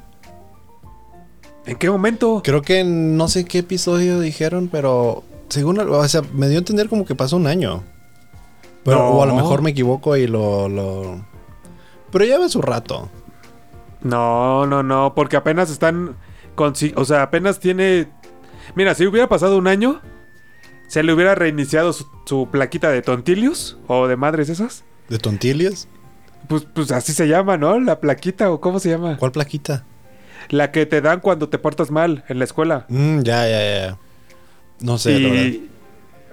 [1.65, 2.41] ¿En qué momento?
[2.43, 6.89] Creo que no sé qué episodio dijeron, pero según, o sea, me dio a entender
[6.89, 7.83] como que pasó un año.
[8.83, 9.09] Pero, No.
[9.09, 11.25] O a lo mejor me equivoco y lo, lo...
[12.11, 13.09] Pero ya va su rato.
[14.01, 16.15] No, no, no, porque apenas están
[16.55, 18.07] consi- o sea, apenas tiene
[18.75, 19.99] Mira, si hubiera pasado un año,
[20.87, 24.83] se le hubiera reiniciado su, su plaquita de tontilius o de madres esas.
[25.09, 25.87] ¿De tontillas?
[26.47, 27.79] Pues, pues así se llama, ¿no?
[27.79, 29.17] La plaquita o cómo se llama.
[29.17, 29.85] ¿Cuál plaquita?
[30.49, 32.85] La que te dan cuando te portas mal en la escuela.
[32.89, 33.97] Mm, ya, ya, ya.
[34.81, 35.59] No sé, la verdad.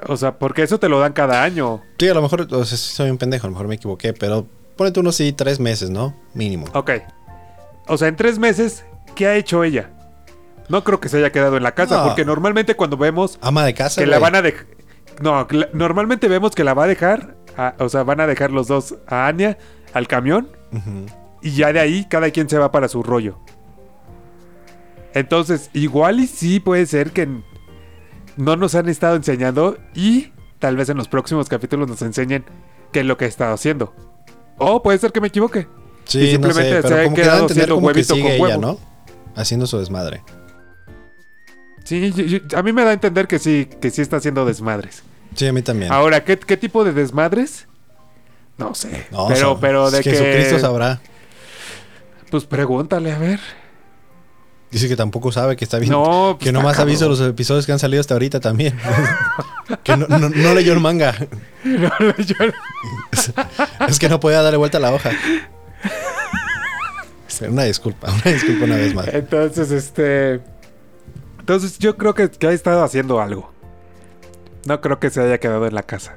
[0.08, 1.82] o sea, porque eso te lo dan cada año.
[1.98, 4.12] Sí, a lo mejor, o sea, sí soy un pendejo, a lo mejor me equivoqué,
[4.12, 6.14] pero ponete unos sí, tres meses, ¿no?
[6.34, 6.66] Mínimo.
[6.74, 6.90] Ok.
[7.88, 9.90] O sea, en tres meses, ¿qué ha hecho ella?
[10.68, 12.04] No creo que se haya quedado en la casa, No.
[12.08, 14.66] porque normalmente cuando vemos Ama de casa, que la van a dejar...
[15.22, 18.66] No, normalmente vemos que la va a dejar, a- o sea, van a dejar los
[18.68, 19.56] dos a Anya
[19.94, 20.48] al camión
[21.40, 23.38] y ya de ahí cada quien se va para su rollo.
[25.14, 27.28] Entonces, igual y sí puede ser que
[28.36, 32.44] no nos han estado enseñando y tal vez en los próximos capítulos nos enseñen
[32.92, 33.94] qué es lo que ha estado haciendo.
[34.58, 35.66] O puede ser que me equivoque.
[36.04, 38.58] Sí, Y simplemente no sé, se pero como que quedado que huevito sigue con ella,
[38.58, 38.60] huevo.
[38.62, 38.78] ¿no?
[39.34, 40.22] Haciendo su desmadre.
[41.84, 44.44] Sí, yo- yo- a mí me da a entender que sí, que sí está haciendo
[44.44, 45.02] desmadres.
[45.34, 45.92] Sí, a mí también.
[45.92, 47.66] Ahora, ¿qué, qué tipo de desmadres?
[48.58, 49.06] No sé.
[49.10, 50.60] No, pero, pero de Jesucristo que.
[50.60, 51.00] sabrá.
[52.30, 53.40] Pues pregúntale, a ver.
[54.70, 55.92] Dice que tampoco sabe que está bien.
[55.92, 58.76] No, pues que nomás ha visto los episodios que han salido hasta ahorita también.
[59.84, 61.14] que no, no- no leyó el manga.
[61.64, 62.34] No, no, yo-
[63.88, 65.10] Es que no podía darle vuelta a la hoja.
[67.48, 69.08] Una disculpa, una disculpa una vez más.
[69.08, 70.40] Entonces, este.
[71.38, 73.52] Entonces, yo creo que, que ha estado haciendo algo.
[74.64, 76.14] No creo que se haya quedado en la casa.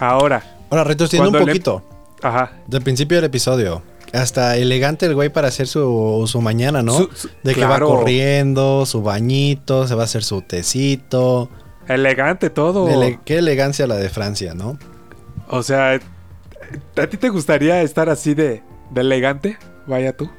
[0.00, 1.84] Ahora, Ahora, retrocediendo un le- poquito.
[2.22, 2.52] ajá.
[2.66, 3.82] Del principio del episodio.
[4.14, 6.92] Hasta elegante el güey para hacer su, su mañana, ¿no?
[6.96, 11.50] Su- su- de que claro, va corriendo, su bañito, se va a hacer su tecito.
[11.88, 12.88] Elegante todo.
[12.88, 14.78] Ele- qué elegancia la de Francia, ¿no?
[15.48, 16.00] O sea,
[16.96, 19.58] ¿a ti te gustaría estar así de, de elegante?
[19.86, 20.30] Vaya tú.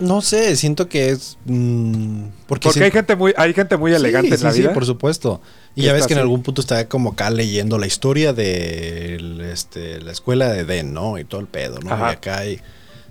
[0.00, 1.38] No sé, siento que es.
[1.46, 4.72] mm, porque hay gente muy, hay gente muy Sí, elegante en sí, la sí, vida.
[4.72, 5.40] por supuesto.
[5.74, 9.40] Y ya ves que en algún punto está como acá leyendo la historia de el,
[9.40, 11.18] este, la escuela de Den, ¿no?
[11.18, 11.92] Y todo el pedo, ¿no?
[11.92, 12.10] Ajá.
[12.10, 12.60] Y acá hay.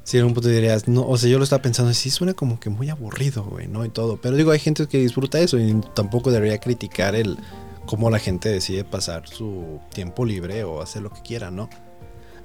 [0.03, 2.59] Sí, en algún punto dirías, no, o sea, yo lo estaba pensando, sí suena como
[2.61, 3.83] que muy aburrido, güey, ¿no?
[3.83, 4.17] Y todo.
[4.21, 7.37] Pero digo, hay gente que disfruta eso y tampoco debería criticar el
[7.85, 11.69] cómo la gente decide pasar su tiempo libre o hacer lo que quiera, ¿no?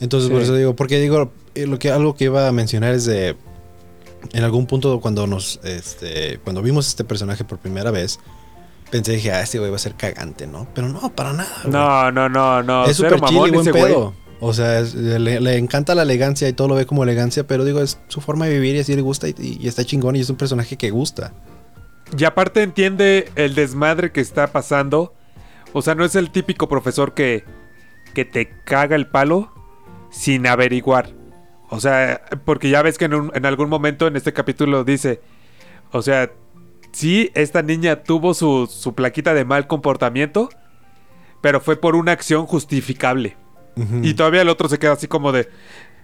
[0.00, 0.44] Entonces, por Sí.
[0.46, 3.37] eso digo, porque digo, eh, lo que algo que iba a mencionar es de
[4.32, 8.20] en algún punto cuando nos este cuando vimos este personaje por primera vez
[8.90, 11.72] pensé dije ah este güey va a ser cagante no pero no para nada güey.
[11.72, 12.85] No, no, no, no.
[12.87, 13.85] es súper chill mamón y buen güey.
[13.85, 17.46] pedo o sea es- le, le encanta la elegancia y todo lo ve como elegancia
[17.46, 20.16] pero digo es su forma de vivir y así le gusta y, y está chingón
[20.16, 21.32] y es un personaje que gusta
[22.18, 25.14] Y aparte entiende el desmadre que está pasando.
[25.72, 27.44] O sea, no es el típico profesor que,
[28.12, 29.50] que te caga el palo
[30.11, 31.08] sin averiguar.
[31.72, 35.20] O sea, porque ya ves que en, un- en algún momento en este capítulo dice,
[35.90, 36.30] o sea,
[36.92, 40.50] sí, esta niña tuvo su, su plaquita de mal comportamiento,
[41.40, 43.37] pero fue por una acción justificable.
[44.02, 45.48] Y todavía el otro se queda así como de.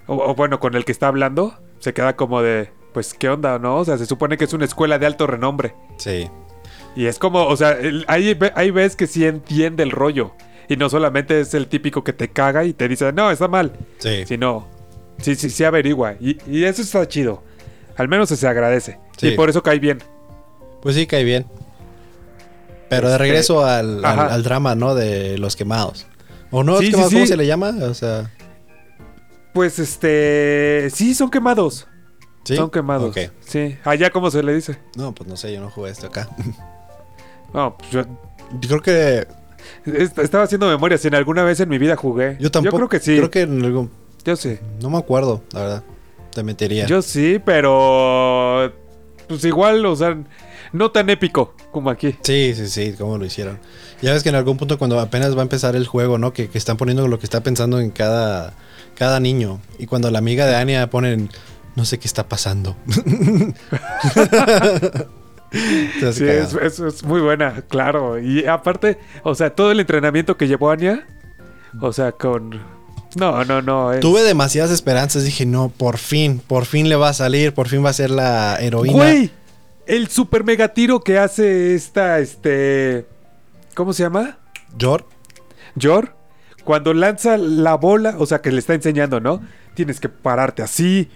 [0.07, 2.70] O, o bueno, con el que está hablando, se queda como de.
[2.94, 3.76] Pues, ¿qué onda, no?
[3.76, 5.74] O sea, se supone que es una escuela de alto renombre.
[5.98, 6.31] sí
[6.96, 7.76] Y es como, o sea,
[8.07, 10.33] ahí ves que sí entiende el rollo.
[10.66, 13.72] Y no solamente es el típico que te caga y te dice, no, está mal.
[13.98, 14.66] sí Sino,
[15.20, 16.14] sí, sí, sí averigua.
[16.20, 17.42] Y, y eso está chido.
[17.96, 18.98] Al menos se agradece.
[19.16, 19.28] Sí.
[19.28, 19.98] Y por eso cae bien.
[20.83, 21.46] pues sí cae bien
[22.88, 24.35] pero de Este, regreso al, al, ajá.
[24.35, 26.07] al drama no de los quemados
[26.50, 27.16] o no los Sí, sí, quemados sí.
[27.16, 28.31] cómo se le llama o sea
[29.52, 30.88] Pues este.
[30.94, 31.87] Sí, son quemados.
[32.44, 33.14] sí Son quemados.
[33.40, 33.76] Sí.
[33.85, 34.78] Allá, ¿cómo se le dice?
[34.96, 36.28] no pues no sé yo no jugué esto acá
[37.52, 38.02] No, pues yo,
[38.61, 39.26] Yo creo que
[39.85, 42.37] Est- Estaba haciendo memoria si en alguna vez en mi vida jugué.
[42.40, 42.76] yo tampoco.
[42.76, 43.16] Yo creo que sí.
[43.16, 43.90] Creo que en algún.
[44.24, 44.59] Yo sí.
[44.81, 45.85] No me acuerdo, la verdad.
[46.33, 46.87] Te metería.
[46.87, 48.72] Yo sí, pero.
[49.28, 50.16] Pues igual, o sea,
[50.72, 52.16] no tan épico como aquí.
[52.22, 53.59] Sí, sí, sí, cómo lo hicieron.
[54.00, 56.33] Ya ves que en algún punto cuando apenas va a empezar el juego, ¿no?
[56.33, 58.54] Que, que están poniendo lo que está pensando en cada,
[58.94, 59.61] cada niño.
[59.78, 61.28] Y cuando la amiga de Anya ponen,
[61.76, 62.76] no sé qué está pasando.
[66.12, 68.18] Sí, es, es- es muy buena, claro.
[68.20, 71.07] Y aparte, o sea, todo el entrenamiento que llevó Anya,
[71.81, 72.61] o sea, con.
[73.16, 73.92] No, no, no.
[73.92, 75.25] es- Tuve demasiadas esperanzas.
[75.25, 78.11] Dije, no, por fin, por fin le va a salir, por fin va a ser
[78.11, 78.92] la heroína.
[78.94, 79.31] Güey,
[79.87, 83.07] el super mega tiro que hace esta, este.
[83.75, 84.38] ¿Cómo se llama?
[84.81, 85.07] Jor,
[85.81, 86.14] Jor,
[86.64, 89.40] cuando lanza la bola, o sea que le está enseñando, ¿no?
[89.75, 91.09] Tienes que pararte así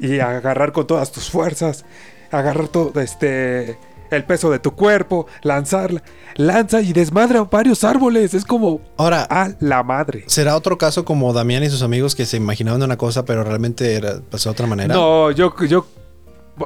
[0.00, 1.84] y agarrar con todas tus fuerzas,
[2.30, 3.78] agarrar todo este
[4.10, 6.02] el peso de tu cuerpo, lanzarla,
[6.36, 10.24] lanza y desmadra varios árboles, es como Ahora, a la madre.
[10.26, 13.94] ¿será otro caso como Damián y sus amigos que se imaginaban una cosa, pero realmente
[13.94, 14.94] era, pasó de otra manera?
[14.94, 15.86] No, yo yo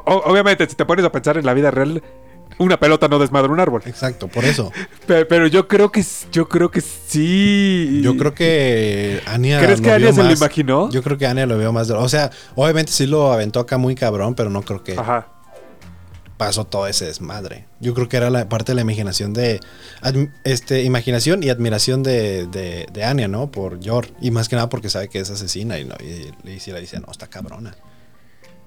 [0.05, 2.01] obviamente si te pones a pensar en la vida real
[2.59, 4.71] una pelota no desmadra un árbol, Exacto, por eso.
[5.07, 7.99] Pe- pero, yo creo que yo creo que sí.
[8.03, 9.59] Yo creo que Anya.
[9.59, 10.89] ¿Crees lo que vio se lo imaginó?
[10.91, 11.87] Yo creo que Anya lo veo más.
[11.87, 15.27] de- O sea, obviamente sí lo aventó acá muy cabrón, pero no creo que Ajá.
[16.45, 17.65] Pasó todo ese desmadre.
[17.79, 19.59] Yo creo que era la parte de la imaginación de.
[20.43, 23.49] este, imaginación y admiración de, de, de Anya, ¿no?
[23.49, 24.07] Por Yor.
[24.21, 26.81] Y más que nada porque sabe que es asesina y, no, y, y si le
[26.81, 27.75] dice, no, está cabrona.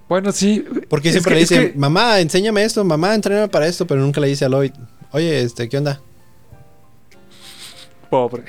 [0.08, 0.64] Bueno, sí.
[0.88, 4.20] Porque siempre que- le dice, que- mamá, enséñame esto, mamá, entréname para esto, pero nunca
[4.20, 4.72] le dice a Lloyd,
[5.12, 6.00] oye, este, ¿qué onda?
[8.08, 8.44] Pobre.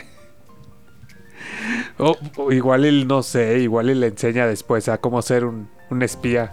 [1.98, 5.68] O, o igual él, no sé, igual él le enseña después a cómo ser un,
[5.90, 6.52] un espía.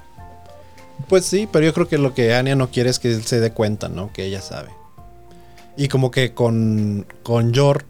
[1.09, 3.41] Pues sí, pero yo creo que lo que Anya no quiere es que él se
[3.41, 4.13] dé cuenta, ¿no?
[4.13, 4.71] Que ella sabe.
[5.77, 7.85] Y como que con, con Yor,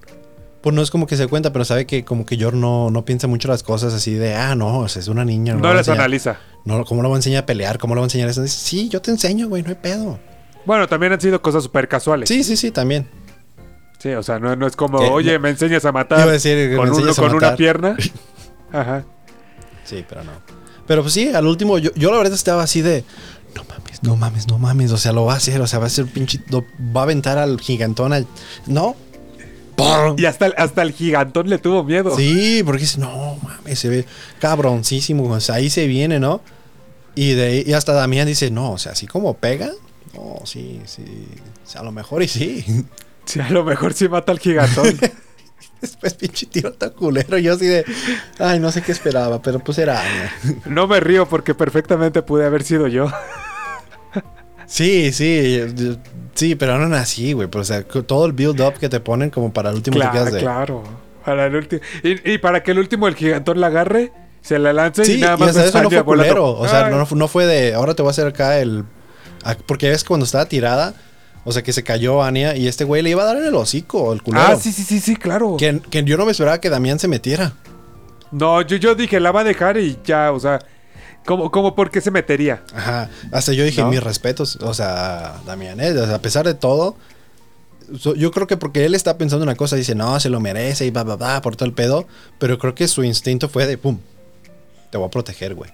[0.62, 3.04] pues no es como que se cuenta, pero sabe que como que Yor no, no
[3.04, 5.54] piensa mucho las cosas así de, ah, no, o sea, es una niña.
[5.54, 6.38] No, a las analiza.
[6.64, 7.78] No, ¿cómo lo voy a enseñar a pelear?
[7.78, 8.42] ¿Cómo lo voy a enseñar eso?
[8.42, 10.18] Dice, sí, yo te enseño, güey, no hay pedo.
[10.64, 12.28] Bueno, también han sido cosas súper casuales.
[12.28, 13.06] Sí, sí, sí, también.
[13.98, 15.06] Sí, o sea, no, no es como, ¿Qué?
[15.06, 17.96] oye, me enseñas a matar Iba a decir con, uno- a con una pierna.
[18.72, 19.04] Ajá.
[19.84, 20.32] Sí, pero no.
[20.86, 23.04] Pero pues sí, al último, yo, yo la verdad estaba así de.
[23.54, 24.90] No mames, no mames, no mames.
[24.92, 26.40] O sea, lo va a hacer, o sea, va a ser pinche.
[26.50, 28.26] lo- va a aventar al gigantón al.
[28.66, 28.96] ¿No?
[29.76, 30.14] ¡Pum!
[30.18, 32.16] Y hasta, el- hasta el gigantón le tuvo miedo.
[32.16, 34.04] Sí, porque dice, no mames, se ve
[34.40, 35.24] cabroncísimo.
[35.32, 36.40] O sea, ahí se viene, ¿no?
[37.16, 39.70] Y de y hasta Damián dice, no, o sea, así como pega.
[40.14, 41.04] No, sí, sí.
[41.66, 42.64] O sea, a lo mejor y sí.
[43.24, 44.98] Sí, a lo mejor sí mata al gigantón.
[45.80, 47.38] Después pinche tiro tan culero.
[47.38, 47.84] Yo así de.
[48.38, 50.32] Ay, no sé qué esperaba, pero pues era Anya.
[50.66, 53.08] no me río porque perfectamente pude haber sido yo.
[54.66, 55.60] Sí, sí.
[56.34, 57.48] Sí, pero no así, güey.
[57.48, 60.12] Pero, o sea, todo el build-up que te ponen como para el último te Claro,
[60.18, 60.40] quedas de.
[60.40, 60.82] claro.
[61.24, 61.80] Para el último.
[62.02, 65.18] Y, y para que el último el gigantón la agarre, se la lance Sí, y
[65.18, 66.46] y nada más hasta ves eso no fue culero.
[66.58, 67.74] O sea, no, no fue de.
[67.74, 68.84] Ahora te voy a hacer acá el.
[69.66, 70.94] Porque ves cuando estaba tirada.
[71.44, 73.54] O sea, que se cayó Anya y este güey le iba a dar en el
[73.54, 74.46] hocico, el culero.
[74.48, 75.56] Ah, sí, sí, sí, sí, claro.
[75.58, 77.52] Que, que yo no me esperaba que Damián se metiera.
[78.30, 80.58] No, yo, yo dije, la va a dejar y ya, o sea,
[81.24, 82.62] como, como por qué se metería.
[82.74, 83.10] Ajá.
[83.32, 83.90] Hasta yo dije, ¿No?
[83.90, 84.56] mis respetos.
[84.56, 85.92] O sea, Damián, ¿eh?
[85.92, 86.96] O sea, a pesar de todo.
[88.16, 90.90] Yo creo que porque él está pensando una cosa, dice, no, se lo merece y
[90.90, 92.06] va, va, va, por todo el pedo.
[92.38, 93.98] Pero creo que su instinto fue de, pum,
[94.90, 95.70] te voy a proteger, güey.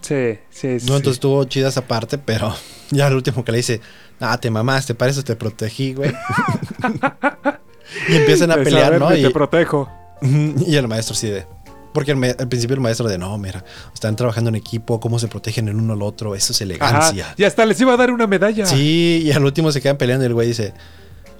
[0.00, 0.86] Sí, sí, sí.
[0.86, 2.54] No, entonces estuvo chida esa parte, pero
[2.90, 3.80] ya el último que le dice,
[4.20, 6.12] ah, te mamaste, para eso te protegí, güey.
[8.08, 9.16] y empiezan a De pelear, ¿no?
[9.16, 9.88] Y, Te protejo.
[10.22, 11.46] y el maestro sí de...
[11.92, 15.66] Porque al, principio el maestro de, no, mira, están trabajando en equipo, cómo se protegen
[15.66, 16.64] el uno al otro, eso es Ajá.
[16.64, 17.34] elegancia.
[17.36, 18.64] Y hasta les iba a dar una medalla.
[18.64, 20.72] Sí, y al último se quedan peleando y el güey dice,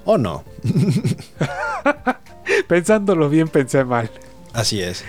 [0.05, 0.43] oh no,
[2.68, 4.11] Pensándolo bien, pensé mal.
[4.53, 5.05] así es.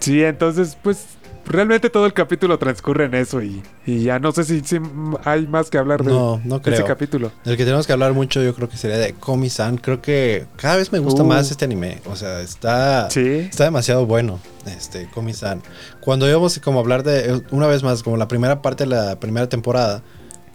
[0.00, 1.06] Sí, entonces, pues,
[1.48, 4.78] realmente todo el capítulo transcurre en eso y, y ya no sé si, si
[5.24, 6.86] hay más que hablar de, No, no de ese creo.
[6.86, 7.32] capítulo.
[7.44, 9.78] El que tenemos que hablar mucho yo creo que sería de Komi-san.
[9.78, 11.26] Creo que cada vez me gusta Uh.
[11.26, 12.00] más este anime.
[12.06, 13.10] O sea, está...
[13.10, 13.26] Sí.
[13.50, 15.62] Está demasiado bueno, este, Komi-san.
[16.00, 19.18] Cuando íbamos como a hablar de, una vez más, como la primera parte de la
[19.18, 20.02] primera temporada,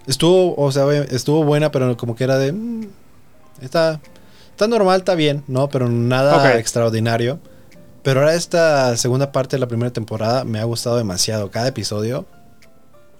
[0.07, 2.87] estuvo, o sea, estuvo buena, pero como que era de, mm,
[3.61, 3.99] está,
[4.51, 5.69] está normal, está bien, ¿no?
[5.69, 6.55] Pero nada Ok.
[6.59, 7.39] extraordinario.
[8.03, 11.49] Pero ahora esta segunda parte de la primera temporada me ha gustado demasiado.
[11.51, 12.25] Cada episodio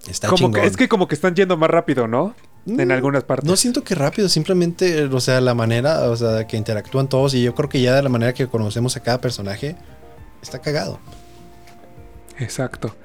[0.07, 0.61] está Como chingón.
[0.61, 2.35] que, es que como que están yendo más rápido, ¿no?
[2.65, 3.49] En Mm, algunas partes.
[3.49, 7.43] No siento que rápido, simplemente, o sea, la manera, o sea, que interactúan todos y
[7.43, 9.75] yo creo que ya de la manera que conocemos a cada personaje,
[10.41, 10.99] está cagado.
[12.39, 12.95] Exacto.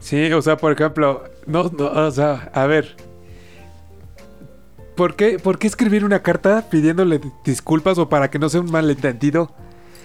[0.00, 2.96] Sí, o sea, por ejemplo, no, no, o sea, a ver.
[4.96, 8.70] ¿Por qué, ¿Por qué escribir una carta pidiéndole disculpas o para que no sea un
[8.70, 9.52] malentendido?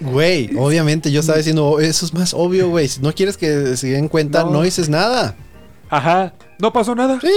[0.01, 2.87] Güey, obviamente yo estaba diciendo, "Oh, eso es más obvio, güey.
[2.87, 4.61] Si no quieres que se den cuenta, no, No.
[4.61, 5.35] dices nada.
[5.89, 7.19] Ajá, no pasó nada.
[7.21, 7.27] Sí.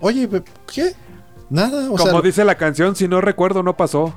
[0.00, 0.28] Oye,
[0.72, 0.92] ¿qué?
[1.50, 2.20] Nada, o Como sea.
[2.22, 4.14] dice la canción, si no recuerdo, no pasó.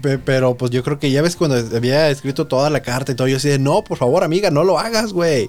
[0.00, 3.14] pe- pero pues yo creo que ya ves cuando había escrito toda la carta y
[3.14, 5.48] todo, yo decía, no, por favor, amiga, no lo hagas, güey.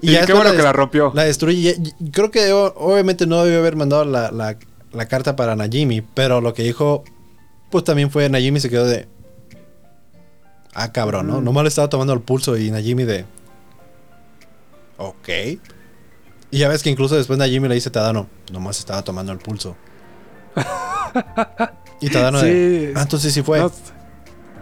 [0.00, 1.10] Y, ya qué bueno que la rompió.
[1.14, 1.74] La y
[2.12, 4.56] creo que obviamente no debió haber mandado la, la-
[4.92, 7.02] la carta para Najimi, pero lo que dijo,
[7.70, 9.08] pues también fue Najimi se quedó de.
[10.74, 11.40] Ah, cabrón, ¿no?
[11.40, 11.44] Mm.
[11.44, 13.24] Nomás le estaba tomando el pulso y Najimi de.
[14.96, 15.28] Ok.
[16.50, 19.38] Y ya ves que incluso después Najimi le dice a Tadano, nomás estaba tomando el
[19.38, 19.76] pulso.
[22.00, 22.88] y Tadano de.
[22.88, 22.92] Sí.
[22.96, 23.58] Ah, entonces sí fue.
[23.60, 23.72] No,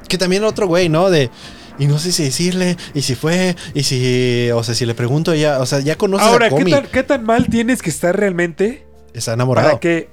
[0.08, 1.10] Que también otro güey, ¿no?
[1.10, 1.30] De.
[1.78, 4.50] Y no sé si decirle, y si fue, y si.
[4.52, 5.60] O sea, si le pregunto ya.
[5.60, 6.70] O sea, ya conoces Ahora, a ¿qué Komi.
[6.70, 9.68] tan, ¿qué tan mal tienes que estar realmente Está enamorado.
[9.68, 10.10] para que,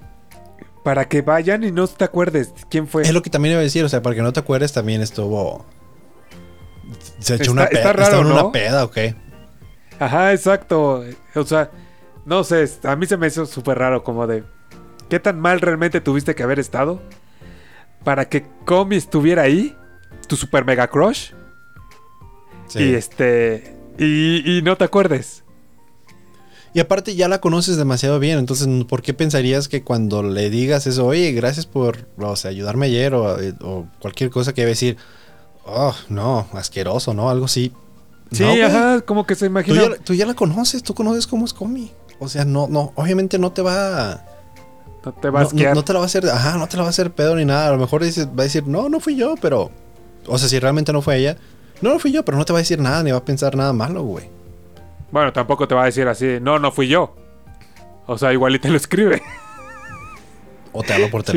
[0.83, 3.03] para que vayan y no te acuerdes quién fue?
[3.03, 5.01] Es lo que también iba a decir, o sea, para que no te acuerdes, también
[5.01, 5.65] estuvo.
[7.19, 7.93] Se echó una peda.
[7.93, 8.33] raro, ¿no?
[8.33, 8.97] una peda, ok.
[9.99, 11.03] Ajá, exacto.
[11.35, 11.69] O sea,
[12.25, 14.43] no sé, a mí se me hizo súper raro como de...
[15.09, 17.01] ¿Qué tan mal realmente tuviste que haber estado?
[18.03, 19.75] Para que Comi estuviera ahí,
[20.27, 21.31] tu super mega crush,
[22.67, 22.79] Sí.
[22.83, 23.75] y este...
[23.97, 25.43] Y, y no te acuerdes.
[26.73, 30.85] Y aparte ya la conoces demasiado bien, entonces ¿por qué pensarías que cuando le digas
[30.85, 34.69] eso, oye, gracias por o sea, ayudarme ayer o, o cualquier cosa que iba a
[34.69, 34.95] decir,
[35.71, 37.29] oh, no, asqueroso, ¿no?
[37.29, 37.71] Algo así.
[38.31, 39.81] Sí, No, ajá, como que se Tú imagina...
[39.81, 41.91] ya, tú ya la conoces, tú conoces cómo es Comi.
[42.19, 44.25] O sea, no, no, obviamente no te va a...
[45.05, 46.89] No te va a no, te la va a hacer, ajá, no te la va
[46.89, 47.69] a hacer pedo ni nada.
[47.69, 49.71] A lo mejor dices- va a decir, no, no fui yo, pero.
[50.27, 51.37] O sea, si realmente no fue ella,
[51.81, 53.55] no, no fui yo, pero no te va a decir nada ni va a pensar
[53.55, 54.29] nada malo, güey.
[55.09, 57.15] Bueno, tampoco te va a decir así, no, no fui yo.
[58.07, 59.21] O sea, igual y te lo escribe.
[60.73, 61.31] O te hablo por Sí.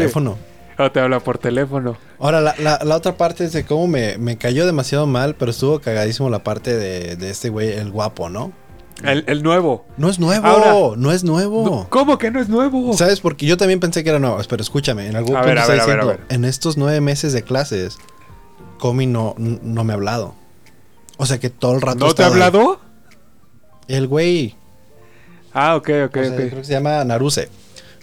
[0.79, 1.97] O te habla por teléfono.
[2.19, 5.51] Ahora, la, la- la otra parte es de cómo me, me cayó demasiado mal, pero
[5.51, 8.53] estuvo cagadísimo la parte de, de este güey, el guapo, ¿no?
[9.03, 9.85] El, el nuevo.
[9.97, 11.65] No es nuevo, Ahora- no es nuevo.
[11.65, 12.93] No, ¿Cómo que no es nuevo?
[12.97, 13.21] ¿Sabes?
[13.21, 14.39] Porque yo también pensé que era nuevo.
[14.49, 16.21] Pero escúchame, en algún A punto ver, está ver, diciendo, ver.
[16.29, 17.99] en estos nueve meses de clases,
[18.79, 20.35] Comi no, no me ha hablado.
[21.17, 22.33] O sea que todo el rato ¿No te ha ahí.
[22.33, 22.81] hablado?
[23.89, 24.57] El güey,
[25.55, 26.37] Ah, ok, ok, o sea, ok.
[26.37, 27.49] creo que se llama Naruse.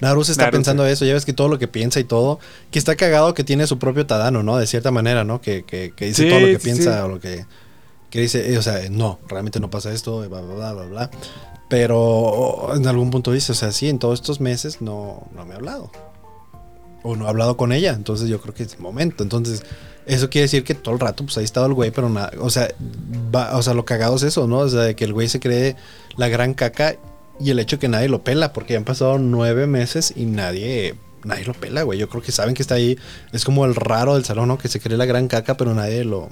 [0.02, 2.40] Naruse está pensando eso, ya ves que todo lo que piensa y todo,
[2.72, 4.58] que está cagado que tiene su propio Tadano, ¿no?
[4.58, 5.42] De cierta manera, ¿no?
[5.42, 7.02] Que, que- que dice Sí, todo lo que piensa sí.
[7.04, 7.46] o lo que,
[8.10, 11.10] que dice, eh, o sea, no, realmente no pasa esto, bla, bla, bla, bla, bla.
[11.70, 15.54] Pero en algún punto dice, o sea, sí, en todos estos meses no, no me
[15.54, 15.92] ha hablado.
[17.04, 17.94] o no ha hablado con ella.
[17.94, 19.24] Entonces yo creo que es el momento.
[19.24, 19.64] Entonces,
[20.06, 22.50] eso quiere decir que todo el rato, pues ahí estaba el güey, pero nada, o
[22.50, 22.68] sea,
[23.34, 24.58] va- o sea, lo cagado es eso, ¿no?
[24.60, 25.76] O sea, de que el güey se cree
[26.18, 26.96] la gran caca
[27.40, 30.96] y el hecho que nadie lo pela, porque ya han pasado nueve meses y nadie,
[31.24, 31.98] nadie lo pela, güey.
[31.98, 32.98] Yo creo que saben que está ahí.
[33.32, 34.58] Es como el raro del salón, ¿no?
[34.58, 36.30] Que se cree la gran caca, pero nadie lo,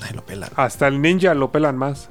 [0.00, 0.50] nadie lo pela.
[0.56, 2.08] Hasta el ninja lo pelan más.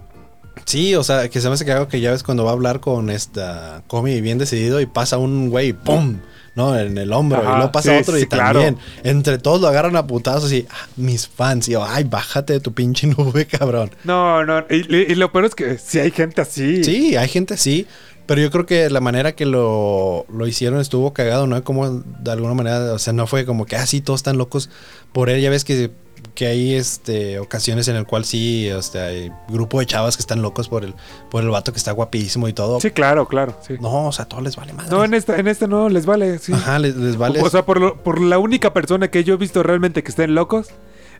[0.66, 2.80] Sí, o sea, que se me hace cagado que ya ves cuando va a hablar
[2.80, 6.20] con esta Comi bien decidido y pasa un güey, ¡pum!
[6.60, 6.78] ¿No?
[6.78, 7.40] En el hombro.
[7.40, 8.62] Ajá, y luego pasa sí, otro sí, y claro.
[8.62, 8.78] también.
[9.04, 11.70] Entre todos lo agarran a putazos y ah, mis fans.
[11.70, 13.92] Y yo, ay, bájate de tu pinche nube, cabrón.
[14.04, 14.66] No, no.
[14.70, 16.84] Y, lo peor es que sí hay gente así.
[16.84, 17.88] Sí, hay gente así.
[18.26, 21.64] Pero yo creo que la manera que lo, lo hicieron estuvo cagado, ¿no?
[21.64, 24.70] Como de alguna manera, o sea, no fue como que, ah, sí, todos están locos
[25.14, 25.42] por él.
[25.42, 25.90] Ya ves que,
[26.36, 30.42] que hay este, ocasiones en el cual sí, este, hay grupo de chavas que están
[30.42, 30.94] locos por el,
[31.30, 32.80] por el vato que está guapísimo y todo.
[32.80, 33.56] Sí, claro, claro.
[33.68, 33.76] Sí.
[33.82, 34.90] No, o sea, todo les vale madre.
[34.90, 36.54] No, en este, en este no, les vale, sí.
[36.54, 37.42] Ajá, les, les vale.
[37.42, 40.36] O sea, por, lo- por la única persona que yo he visto realmente que estén
[40.36, 40.68] locos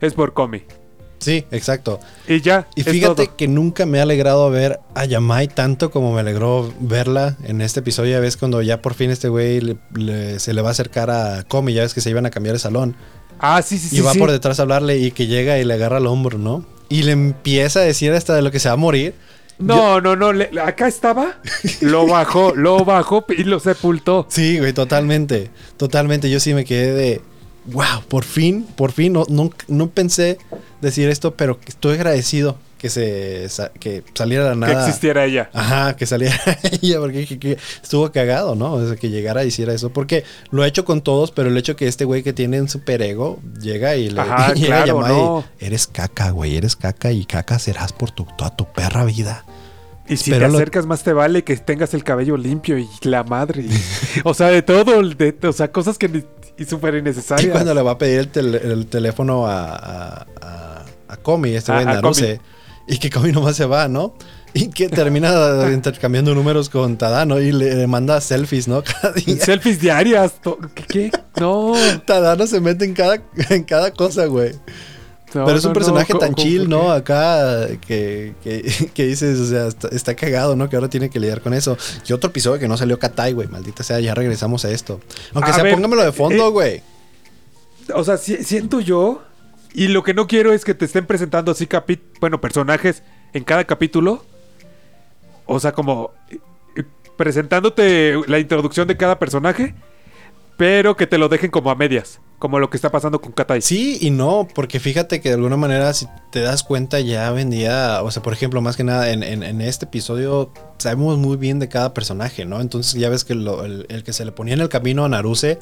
[0.00, 0.62] es por Comi.
[1.18, 2.00] sí, exacto.
[2.26, 2.66] Y ya.
[2.74, 3.36] Y fíjate todo.
[3.36, 7.80] que nunca me ha alegrado ver a Yamai tanto como me alegró verla en este
[7.80, 8.12] episodio.
[8.12, 11.10] Ya ves cuando ya por fin este güey le- le- se le va a acercar
[11.10, 12.96] a Comi, ya ves que se iban a cambiar de salón.
[13.40, 13.96] Ah, sí, sí, sí.
[13.98, 14.18] y va sí.
[14.18, 16.64] por detrás a hablarle y que llega y le agarra el hombro, ¿no?
[16.88, 19.14] Y le empieza a decir hasta de lo que se va a morir.
[19.58, 20.32] No, no, no.
[20.32, 21.38] le- acá estaba.
[21.82, 24.26] Lo bajó, lo bajó y lo sepultó.
[24.30, 25.50] Sí, güey, totalmente.
[25.76, 26.30] Totalmente.
[26.30, 27.20] Yo sí me quedé de.
[27.66, 29.12] Wow, por fin, por fin.
[29.12, 30.38] No, no, no pensé
[30.80, 33.46] decir esto, pero estoy agradecido que se
[33.78, 34.86] que saliera de la Que nada.
[34.86, 35.50] existiera ella.
[35.52, 36.40] Ajá, que saliera
[36.80, 38.72] ella, porque que- que estuvo cagado, ¿no?
[38.72, 39.90] O sea, que llegara y hiciera eso.
[39.90, 42.70] Porque lo ha hecho con todos, pero el hecho que este güey que tiene un
[42.70, 45.44] superego llega y le Ajá, llamar y, no.
[45.58, 49.44] eres caca, güey, eres caca y caca serás por tu, toda tu perra vida.
[50.08, 53.62] Y si te acercas más te vale que tengas el cabello limpio y la madre.
[53.62, 53.70] y-
[54.24, 55.02] o sea, de todo.
[55.02, 56.24] de- o sea, cosas que ni-
[56.60, 57.50] y súper Y innecesarias.
[57.52, 61.72] cuando le va a pedir el, tel- el teléfono a, a, a, a Comi, este
[61.72, 62.40] güey A- a Naruse,
[62.86, 64.14] y que Comi nomás se va, ¿no?
[64.52, 68.82] Y que termina intercambiando números con Tadano y le, le manda selfies, ¿no?
[69.02, 69.36] Cada día.
[69.44, 70.32] Selfies diarias.
[70.88, 71.10] qué?
[71.40, 71.72] No.
[72.04, 73.16] Tadano se mete en cada,
[73.48, 74.52] en cada cosa, güey.
[75.34, 76.90] No, Pero es un no, personaje tan chill, ¿no?
[76.90, 80.68] Acá que, que, que dices, o sea, está, está cagado, ¿no?
[80.68, 81.76] Que ahora tiene que lidiar con eso.
[82.06, 83.48] Y otro episodio que no salió Katai, güey.
[83.48, 85.00] Maldita sea, ya regresamos a esto.
[85.34, 86.82] Aunque A sea, ver, póngamelo de fondo, eh, güey.
[87.94, 89.22] O sea, si- siento yo.
[89.72, 93.02] Y lo que no quiero es que te estén presentando así capi bueno, personajes
[93.32, 94.24] en cada capítulo.
[95.46, 96.38] O sea, como eh,
[96.76, 96.84] eh,
[97.16, 99.74] presentándote la introducción de cada personaje,
[100.60, 103.62] pero que te lo dejen como a medias, como lo que está pasando con Katai.
[103.62, 108.02] Sí y no, porque fíjate que de alguna manera, si te das cuenta, ya vendía,
[108.02, 111.60] o sea, por ejemplo, más que nada, en, en- en este episodio sabemos muy bien
[111.60, 112.60] de cada personaje, ¿no?
[112.60, 115.08] Entonces ya ves que lo- el, el que se le ponía en el camino a
[115.08, 115.58] Naruse,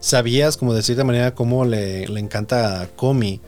[0.00, 3.42] sabías, como de cierta manera, cómo le, le encanta a Komi.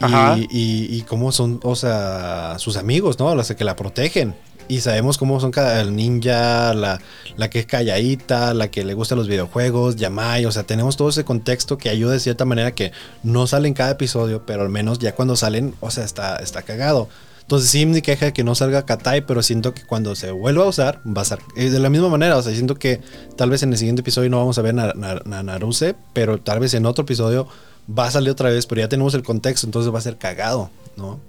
[0.00, 0.38] Ajá.
[0.38, 3.34] Y, y, y cómo son, o sea, sus amigos, ¿no?
[3.34, 4.34] Los que la protegen.
[4.68, 7.00] Y sabemos cómo son cada el ninja, la,
[7.36, 10.46] la que es calladita, la que le gustan los videojuegos, Yamai.
[10.46, 12.92] O sea, tenemos todo ese contexto que ayuda de cierta manera que
[13.22, 16.62] no sale en cada episodio, pero al menos ya cuando salen, o sea, está, está
[16.62, 17.08] cagado.
[17.44, 20.68] Entonces sí me queja que no salga Katai, pero siento que cuando se vuelva a
[20.68, 22.38] usar, va a ser eh, de la misma manera.
[22.38, 23.02] O sea, siento que
[23.36, 26.72] tal vez en el siguiente episodio no vamos a ver a Naruse, pero tal vez
[26.72, 27.46] en otro episodio
[27.86, 30.70] va a salir otra vez, pero ya tenemos el contexto, entonces va a ser cagado,
[30.96, 31.20] ¿no?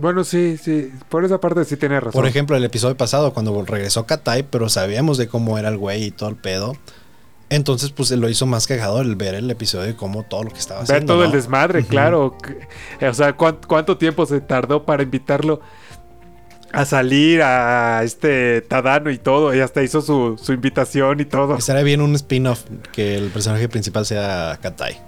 [0.00, 0.92] Bueno, sí, sí.
[1.08, 2.12] Por esa parte sí tienes razón.
[2.20, 6.04] Por ejemplo, el episodio pasado, cuando regresó Katai, pero sabíamos de cómo era el güey
[6.04, 6.74] y todo el pedo.
[7.48, 10.58] Entonces, pues lo hizo más cagado el ver el episodio y cómo todo lo que
[10.60, 11.14] estaba Ver haciendo.
[11.14, 12.36] todo el desmadre, claro.
[13.08, 15.60] O sea, ¿cuán- ¿cuánto tiempo se tardó para invitarlo
[16.72, 19.52] a salir a este Tadano y todo?
[19.52, 21.56] Y hasta hizo su, su invitación y todo.
[21.56, 25.00] Estaría bien un spin-off que el personaje principal sea Katai.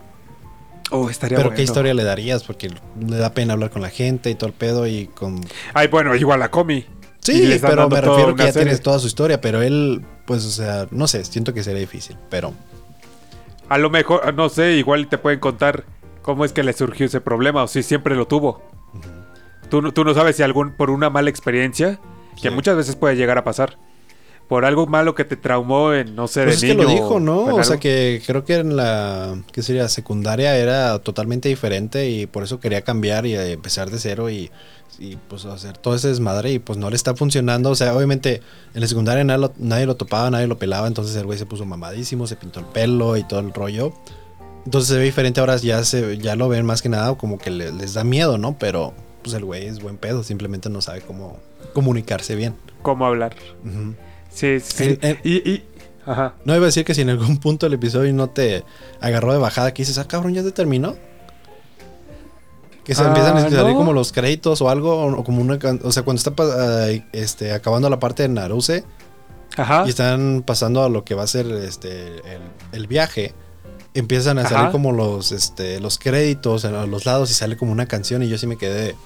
[0.93, 1.57] Oh, estaría Pero bueno.
[1.57, 2.45] ¿qué historia le darías?
[2.45, 5.41] Porque le da pena hablar con la gente y todo el pedo y con...
[5.75, 6.85] Ay, bueno, igual a Comi.
[7.21, 8.67] Sí, pero me refiero que ya serie.
[8.67, 12.17] tienes toda su historia, pero él, pues, o sea, no sé, siento que sería difícil,
[12.29, 12.53] pero...
[13.69, 15.85] A lo mejor, no sé, igual te pueden contar
[16.21, 18.63] cómo es que le surgió ese problema o si siempre lo tuvo.
[19.71, 21.99] tú, no- tú no sabes si algún por una mala experiencia,
[22.41, 23.79] que muchas veces puede llegar a pasar.
[24.53, 26.85] Por algo malo que te traumó en, no sé, Pues es de que niño.
[26.87, 27.39] lo dijo, ¿no?
[27.45, 29.89] o O sea que creo que en la, ¿qué sería?
[29.89, 34.51] Secundaria era totalmente diferente y por eso quería cambiar y eh, empezar de cero y,
[34.99, 37.71] y, pues hacer todo ese desmadre y pues no le está funcionando.
[37.71, 38.43] O sea, obviamente
[38.75, 41.47] en la secundaria nadie lo, nadie lo topaba, nadie lo pelaba, entonces el güey se
[41.47, 43.95] puso mamadísimo, se pintó el pelo y todo el rollo.
[44.67, 47.49] Entonces se ve diferente ahora, ya, se, ya lo ven más que nada como que
[47.51, 48.55] le- les da miedo, ¿no?
[48.59, 48.93] Pero
[49.23, 51.39] pues el güey es buen pedo, simplemente no sabe cómo
[51.73, 52.55] comunicarse bien.
[52.83, 53.35] ¿Cómo hablar?
[53.65, 53.95] Ujú.
[54.35, 54.85] Sí, sí.
[54.85, 55.65] En- en- y, y-
[56.05, 56.35] Ajá.
[56.45, 58.65] No iba a decir que si en algún punto del episodio no te
[59.01, 60.97] agarró de bajada, que dices, ah, cabrón, ya se terminó.
[62.85, 63.77] Que se Ah, empiezan a salir no.
[63.77, 65.59] como los créditos o algo, o, como una.
[65.85, 68.85] O sea, cuando está este, acabando la parte de Naruse
[69.57, 69.85] Ajá.
[69.87, 72.41] y están pasando a lo que va a ser este, el,
[72.73, 73.33] el viaje,
[73.95, 74.51] empiezan a Ajá.
[74.57, 78.29] salir como los, este, los créditos a los lados y sale como una canción y
[78.29, 78.97] yo sí me quedé.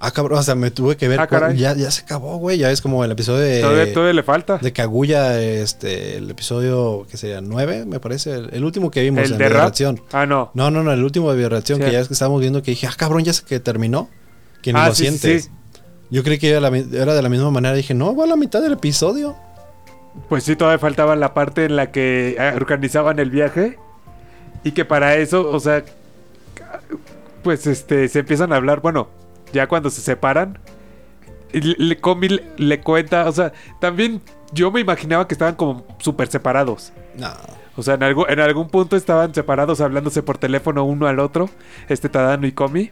[0.00, 1.18] Ah, cabrón, o sea, me tuve que ver.
[1.20, 1.56] Ah, caray.
[1.56, 2.58] ya, ya se acabó, güey.
[2.58, 3.60] Ya es como el episodio de.
[3.60, 4.58] Todavía, todavía le falta.
[4.58, 9.24] De Kaguya, este, el episodio que sería 9, me parece, el, el último que vimos
[9.24, 9.48] ¿El en de?
[9.48, 10.00] Bioreacción.
[10.12, 10.50] Ah, no.
[10.54, 11.84] No, no, no, el último de Bioreacción Sí.
[11.86, 14.10] que ya es que estábamos viendo que dije, ah, cabrón, ya sé que terminó.
[14.62, 15.44] Que ni Ah, lo sí, sientes.
[15.44, 15.50] sí.
[16.10, 17.74] Yo creí que era, la era de la misma manera.
[17.74, 19.34] Dije, no, va a la mitad del episodio.
[20.28, 23.78] Pues sí, todavía faltaba la parte en la que eh, organizaban el viaje.
[24.64, 25.82] Y que para eso, o sea,
[27.42, 29.08] pues este, se empiezan a hablar, bueno,
[29.54, 30.58] ya cuando se separan.
[31.52, 34.20] Le, le- Comi le, le cuenta, o sea, también
[34.52, 36.92] yo me imaginaba que estaban como súper separados.
[37.16, 37.30] No.
[37.76, 41.48] O sea, en, algo, en algún punto estaban separados hablándose por teléfono uno al otro,
[41.88, 42.90] este Tadano y Comi.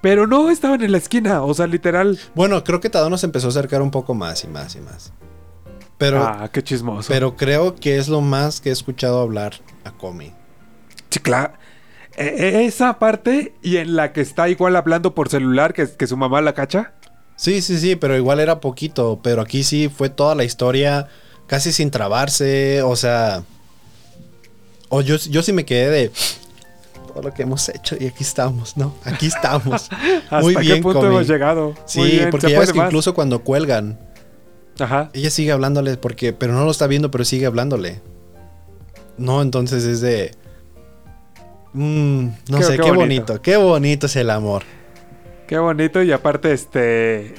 [0.00, 2.18] Pero no estaban en la esquina, o sea, literal.
[2.34, 5.12] Bueno, creo que Tadano se empezó a acercar un poco más y más y más.
[5.98, 7.08] Pero, ah, qué chismoso.
[7.12, 10.32] pero creo que es lo más que he escuchado hablar a Comi.
[11.10, 11.52] Sí, claro.
[12.18, 16.06] E- e- esa parte y en la que está igual hablando por celular que, que
[16.06, 16.92] su mamá la cacha.
[17.36, 19.20] Sí, sí, sí, pero igual era poquito.
[19.22, 21.08] Pero aquí sí fue toda la historia
[21.46, 22.82] casi sin trabarse.
[22.82, 23.42] O sea.
[24.88, 26.10] O yo, yo sí me quedé de.
[27.06, 28.94] Todo lo que hemos hecho y aquí estamos, ¿no?
[29.04, 29.88] Aquí estamos.
[30.24, 31.14] ¿Hasta Muy qué bien, punto Comi.
[31.14, 31.74] hemos llegado?
[31.86, 33.98] Sí, bien, porque ya ves que incluso cuando cuelgan,
[34.78, 35.10] Ajá.
[35.14, 36.32] ella sigue hablándole porque.
[36.32, 38.00] Pero no lo está viendo, pero sigue hablándole.
[39.16, 40.32] No, entonces es de.
[41.72, 42.98] Mm, no Qué- sé, qué qué, bonito.
[43.34, 43.42] bonito.
[43.42, 44.62] Qué bonito es el amor.
[45.46, 47.34] Qué bonito y aparte este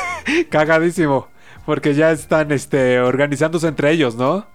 [0.50, 1.28] cagadísimo
[1.66, 4.46] porque ya están este organizándose entre ellos, ¿no?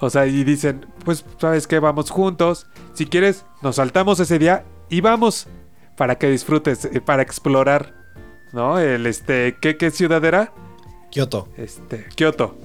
[0.00, 2.66] O sea, y dicen, pues sabes qué, vamos juntos.
[2.94, 5.48] Si quieres, nos saltamos ese día y vamos
[5.96, 7.94] para que disfrutes, eh, para explorar,
[8.52, 8.78] ¿no?
[8.78, 10.52] El este, ¿qué, qué ciudad era?
[11.10, 11.48] Kioto.
[11.56, 12.56] este, Kioto.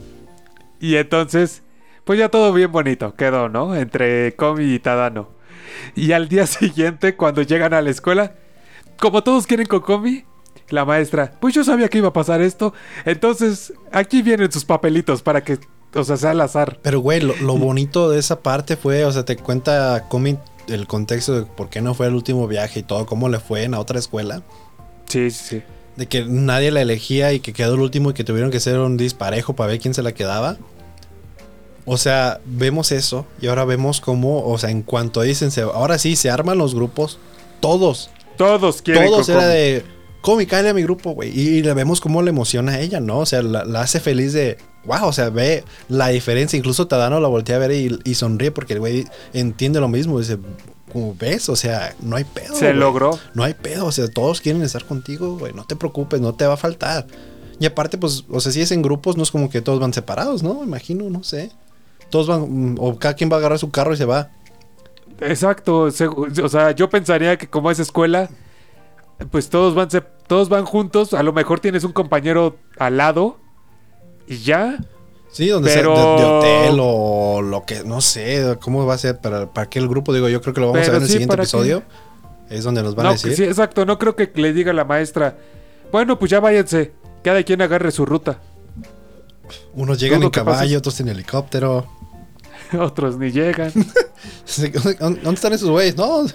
[0.79, 1.63] Y entonces,
[2.03, 3.75] pues ya todo bien bonito quedó, ¿no?
[3.75, 5.29] Entre Komi y Tadano.
[5.95, 8.35] Y al día siguiente, cuando llegan a la escuela,
[8.99, 10.25] como todos quieren con Komi,
[10.69, 12.73] la maestra, pues yo sabía que iba a pasar esto,
[13.05, 15.59] entonces aquí vienen sus papelitos para que,
[15.93, 16.79] o sea, sea al azar.
[16.81, 20.87] Pero, güey, lo, lo bonito de esa parte fue, o sea, te cuenta Comi el
[20.87, 23.71] contexto de por qué no fue el último viaje y todo, cómo le fue en
[23.71, 24.43] la otra escuela.
[25.07, 25.63] Sí, sí, sí.
[25.95, 28.79] De que nadie la elegía y que quedó el último y que tuvieron que hacer
[28.79, 30.57] un disparejo para ver quién se la quedaba.
[31.85, 35.97] O sea, vemos eso y ahora vemos cómo, o sea, en cuanto dicen, se- ahora
[35.97, 37.19] sí, se arman los grupos,
[37.59, 39.83] todos, Todos quieren todos era de,
[40.23, 41.37] Comi, cállale a mi grupo, güey.
[41.37, 43.19] Y, le vemos cómo le emociona a ella, ¿no?
[43.19, 46.55] O sea, la, la hace feliz de, wow, o sea, ve la diferencia.
[46.55, 50.19] Incluso Tadano la voltea a ver y, y sonríe porque el güey entiende lo mismo.
[50.19, 50.37] Dice,
[50.93, 52.55] como ves, o sea, no hay pedo.
[52.55, 53.19] Se logró.
[53.33, 55.51] No hay pedo, o sea, todos quieren estar contigo, güey.
[55.51, 57.05] No te preocupes, no te va a faltar.
[57.59, 59.91] Y aparte, pues, o sea, si es en grupos, no es como que todos van
[59.91, 60.53] separados, ¿no?
[60.61, 61.51] Me Imagino, no sé.
[62.13, 64.29] Todos van, o cada quien va a agarrar su carro y se va.
[65.19, 68.29] Exacto, o sea, yo pensaría que como es escuela,
[69.31, 73.39] pues todos van, se- todos van juntos, a lo mejor tienes un compañero al lado
[74.27, 74.77] y ya.
[75.31, 78.97] Sí, donde Pero- sea de, de hotel o lo que, no sé, cómo va a
[78.99, 80.13] ser para, para aquel grupo.
[80.13, 81.81] Digo, yo creo que lo vamos Pero a ver en el siguiente episodio.
[82.51, 83.35] Es donde nos van a decir.
[83.35, 85.35] sí, exacto, no creo que le diga la maestra,
[85.91, 86.91] bueno, pues ya váyanse,
[87.23, 88.39] cada quien agarre su ruta.
[89.73, 91.87] Unos llegan en caballo, otros en helicóptero.
[92.79, 93.71] Otros ni llegan.
[94.99, 95.95] ¿Dónde están esos güeyes?
[95.95, 96.25] No,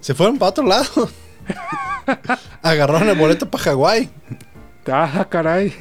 [0.00, 1.08] se fueron para otro lado.
[2.62, 4.10] Agarraron el boleto para Hawái.
[4.90, 5.74] ah, caray.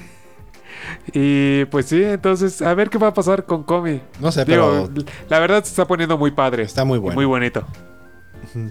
[1.14, 4.02] Y pues sí, entonces, a ver qué va a pasar con Comi.
[4.20, 6.64] No sé, Digo, pero la verdad se está poniendo muy padre.
[6.64, 7.16] está muy bueno.
[7.16, 7.66] Muy bonito.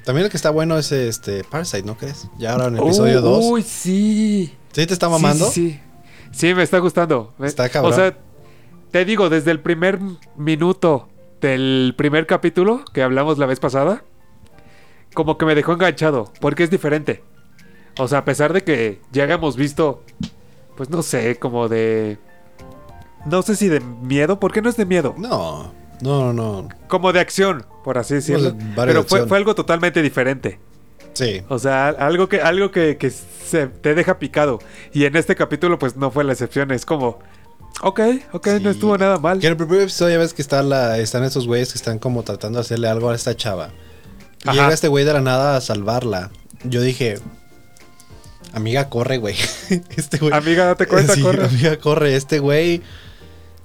[0.05, 2.29] También el que está bueno es este Parasite, ¿no crees?
[2.39, 3.45] Ya ahora en el episodio Uh, 2.
[3.47, 4.55] Uy, sí.
[4.73, 5.47] ¿Sí te está mamando?
[5.47, 5.81] Sí, sí, sí.
[6.49, 7.35] Sí, me está gustando.
[7.41, 7.93] Está cabrón.
[7.93, 8.17] O sea,
[8.91, 9.99] te digo, desde el primer
[10.37, 11.09] minuto
[11.43, 14.05] del primer capítulo que hablamos la vez pasada,
[15.13, 17.23] como que me dejó enganchado, porque es diferente.
[17.99, 20.03] O sea, a pesar de que ya habíamos visto,
[20.77, 22.17] pues no sé, como de...
[23.27, 26.69] No sé si de miedo, porque no es de miedo, No, no, no.
[26.89, 28.55] como de acción, por así decirlo.
[28.55, 30.59] Pues, varias Pero fue, fue algo totalmente diferente.
[31.13, 31.43] Sí.
[31.49, 34.59] O sea, algo que, algo que, que se te deja picado.
[34.93, 36.71] Y en este capítulo, pues no fue la excepción.
[36.71, 37.19] Es como,
[37.81, 38.01] ok,
[38.33, 38.63] ok, Sí.
[38.63, 39.39] no estuvo nada mal.
[39.41, 41.99] Que en el primer episodio ya ves que está la, están esos güeyes que están
[41.99, 43.71] como tratando de hacerle algo a esta chava.
[44.45, 44.53] Y Ajá.
[44.63, 46.31] llega este güey de la nada a salvarla.
[46.65, 47.19] Yo dije,
[48.53, 49.37] amiga, corre, güey.
[49.97, 50.33] este güey.
[50.33, 51.45] Amiga, date cuenta, Sí, corre.
[51.47, 52.17] Amiga, corre.
[52.17, 52.83] Este güey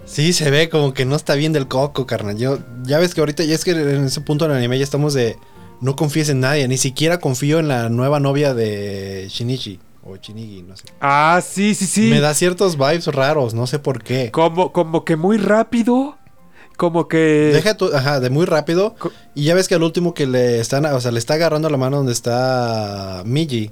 [0.05, 2.37] Sí, se ve como que no está bien del coco, carnal.
[2.37, 4.83] Yo, ya ves que ahorita, ya es que en ese punto en el anime ya
[4.85, 5.37] estamos de.
[5.81, 9.79] No confíes en nadie, ni siquiera confío en la nueva novia de Shinichi.
[10.07, 10.85] O Shinigi, no sé.
[11.01, 12.09] Ah, sí, sí, sí.
[12.09, 14.31] Me da ciertos vibes raros, no sé por qué.
[14.31, 16.17] Como, como que muy rápido.
[16.77, 17.51] Como que.
[17.53, 18.95] Deja tu, ajá, de muy rápido.
[18.99, 21.69] Co- Y ya ves que al último que le están, o sea, le está agarrando
[21.69, 23.71] la mano donde está Miji.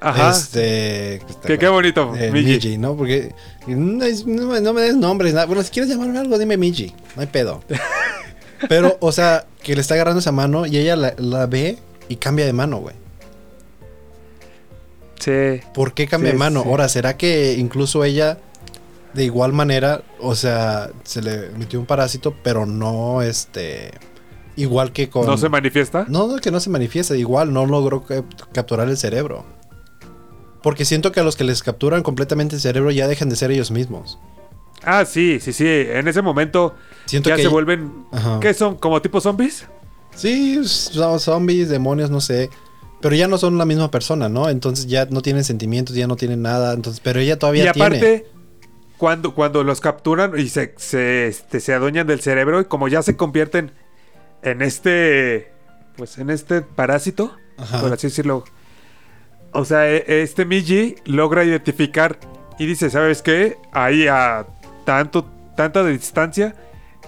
[0.00, 0.30] Ajá.
[0.30, 1.20] Este.
[1.44, 2.52] Que qué bonito, eh, Miji.
[2.54, 2.96] Miji, ¿no?
[2.96, 3.34] Porque
[3.66, 4.04] no,
[4.46, 5.32] me- no me des nombres.
[5.34, 5.46] nada.
[5.46, 6.94] Bueno, si quieres llamarme algo, dime Miji.
[7.16, 7.62] No hay pedo.
[8.68, 11.78] Pero, o sea, que le está agarrando esa mano y ella la, la ve
[12.08, 12.94] y cambia de mano, güey.
[15.18, 15.60] Sí.
[15.74, 16.62] ¿Por qué cambia Sí, de mano?
[16.62, 16.68] sí.
[16.68, 18.38] Ahora, ¿será que incluso ella,
[19.14, 23.90] de igual manera, o sea, se le metió un parásito, pero no este.
[24.56, 25.26] Igual que con.
[25.26, 26.04] ¿No se manifiesta?
[26.08, 27.16] No, no, que no se manifiesta.
[27.16, 29.44] Igual no logró cap- capturar el cerebro.
[30.62, 33.50] Porque siento que a los que les capturan completamente el cerebro ya dejan de ser
[33.52, 34.18] ellos mismos.
[34.82, 35.64] Ah, sí, sí, sí.
[35.66, 36.74] En ese momento
[37.06, 37.42] Siento ya que.
[37.42, 38.04] se vuelven.
[38.12, 38.40] Ajá.
[38.40, 38.76] ¿Qué son?
[38.76, 39.66] ¿Como tipo zombies?
[40.16, 42.50] Sí, son zombies, demonios, no sé.
[43.00, 44.48] Pero ya no son la misma persona, ¿no?
[44.48, 46.72] Entonces ya no tienen sentimientos, ya no tienen nada.
[46.74, 48.24] Entonces, pero ella todavía y aparte, tiene.
[48.96, 53.02] cuando, cuando los capturan y se, se, este, se adueñan del cerebro y como ya
[53.02, 53.72] se convierten
[54.42, 55.52] en este.
[55.96, 57.80] Pues en este parásito, Ajá.
[57.80, 58.44] por así decirlo.
[59.52, 62.18] O sea, e- este Miji logra identificar
[62.58, 63.56] y dice, ¿sabes qué?
[63.72, 64.46] Ahí a
[64.84, 65.24] tanto,
[65.56, 66.54] tanta distancia,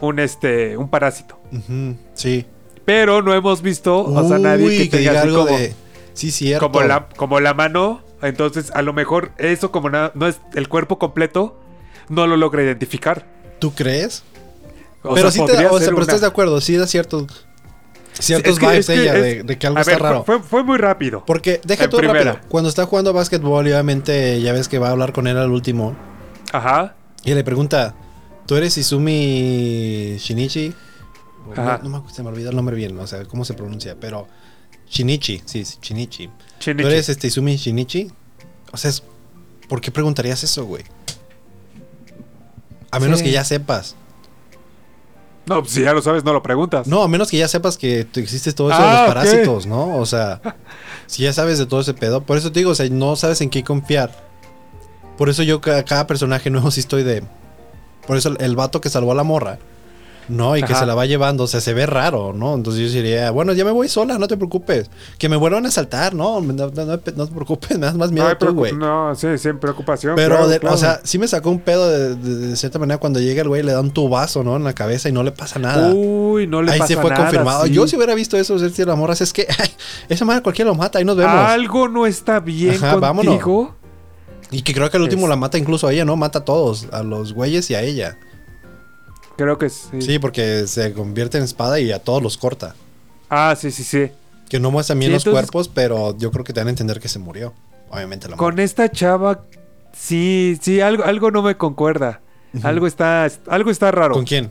[0.00, 1.38] un este, un parásito.
[1.52, 2.46] Ujú, sí.
[2.90, 5.74] Pero no hemos visto, o sea, nadie Uy, que tenga diga así algo como, de.
[6.12, 6.66] Sí, cierto.
[6.72, 8.02] como la, como la mano.
[8.20, 11.56] Entonces, a lo mejor eso como na- no es el cuerpo completo,
[12.08, 13.26] no lo logra identificar.
[13.60, 14.24] ¿Tú crees?
[15.02, 17.46] O pero sea, sí te o sea, pero una- estás de acuerdo, sí da ciertos.
[18.18, 20.02] Ciertos Es que- vibes es que ella es- de, de que algo a está ver,
[20.02, 20.24] raro.
[20.24, 21.22] Fue, fue muy rápido.
[21.24, 22.12] Porque, deja tú rápido.
[22.12, 22.40] primera.
[22.48, 25.50] Cuando está jugando básquetbol, y obviamente ya ves que va a hablar con él al
[25.52, 25.96] último.
[26.52, 26.94] Ajá.
[27.24, 27.94] Y le pregunta:
[28.46, 30.74] ¿Tú eres Izumi Shinichi?
[31.56, 33.96] No, no me acuerdo, se me olvidó el nombre bien, o sea, cómo se pronuncia,
[33.98, 34.26] pero.
[34.88, 36.28] Shinichi, sí, Shinichi.
[36.60, 36.82] Shinichi.
[36.82, 38.10] ¿Tú eres este Izumi Shinichi?
[38.72, 39.02] O sea, es-
[39.68, 40.82] ¿por qué preguntarías eso, güey?
[42.90, 43.26] A menos Sí.
[43.26, 43.94] que ya sepas.
[45.46, 46.86] No, pues, si ya lo sabes, no lo preguntas.
[46.86, 49.06] No, a menos que ya sepas que te- existe todo eso de Ah, los ok.
[49.08, 49.96] parásitos, ¿no?
[49.96, 50.40] O sea,
[51.06, 52.22] si ya sabes de todo ese pedo.
[52.22, 54.28] Por eso te digo, o sea, no sabes en qué confiar.
[55.16, 57.22] Por eso yo ca- cada personaje nuevo sí estoy de...
[58.06, 59.58] Por eso el, el vato que salvó a la morra,
[60.30, 60.56] ¿no?
[60.56, 60.80] Y que Ajá.
[60.80, 62.54] se la va llevando, o sea, se ve raro, ¿no?
[62.54, 64.88] Entonces yo diría, bueno, ya me voy sola, no te preocupes.
[65.18, 66.40] Que me vuelvan a asaltar, ¿no?
[66.40, 68.72] No, no- no- no te preocupes, me das más no, miedo hay tú, güey.
[68.72, 70.14] no, sí, sin preocupación.
[70.16, 70.74] Pero, claro, de- claro.
[70.74, 73.48] o sea, sí me sacó un pedo de, de- de cierta manera cuando llega el
[73.48, 74.56] güey, le da un tubazo, ¿no?
[74.56, 75.92] En la cabeza y no le pasa nada.
[75.92, 77.66] Uy, no le Ahí pasa se fue nada, confirmado.
[77.66, 77.72] sí.
[77.72, 79.70] Yo si hubiera visto eso, decir la morra, es que ay,
[80.08, 81.34] esa madre cualquiera lo mata, ahí nos vemos.
[81.34, 83.34] Algo no está bien Ajá, vámonos.
[83.34, 83.74] contigo.
[84.52, 86.16] y que creo que al último Es- la mata incluso a ella, ¿no?
[86.16, 88.16] Mata a todos, a los güeyes y a ella.
[89.42, 90.02] Creo que sí.
[90.02, 92.74] Sí, porque se convierte en espada y a todos los corta.
[93.30, 94.10] Ah, sí, sí, sí.
[94.50, 96.70] Que no muestran bien Sí, los entonces- cuerpos, pero yo creo que te van a
[96.70, 97.54] entender que se murió.
[97.90, 99.40] Obviamente la Con esta chava,
[99.92, 102.20] sí, sí, algo, algo no me concuerda.
[102.62, 104.12] Algo está, algo está raro.
[104.14, 104.50] ¿Con quién?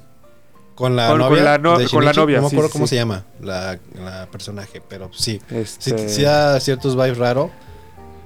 [0.73, 1.43] Con la Con- con novia.
[1.43, 2.19] la no- de con la Shinichi?
[2.21, 2.89] novia, No me acuerdo sí, cómo sí.
[2.91, 5.39] se llama la, la personaje, pero sí.
[5.49, 7.51] Sí, Este, sí da ciertos vibes raro.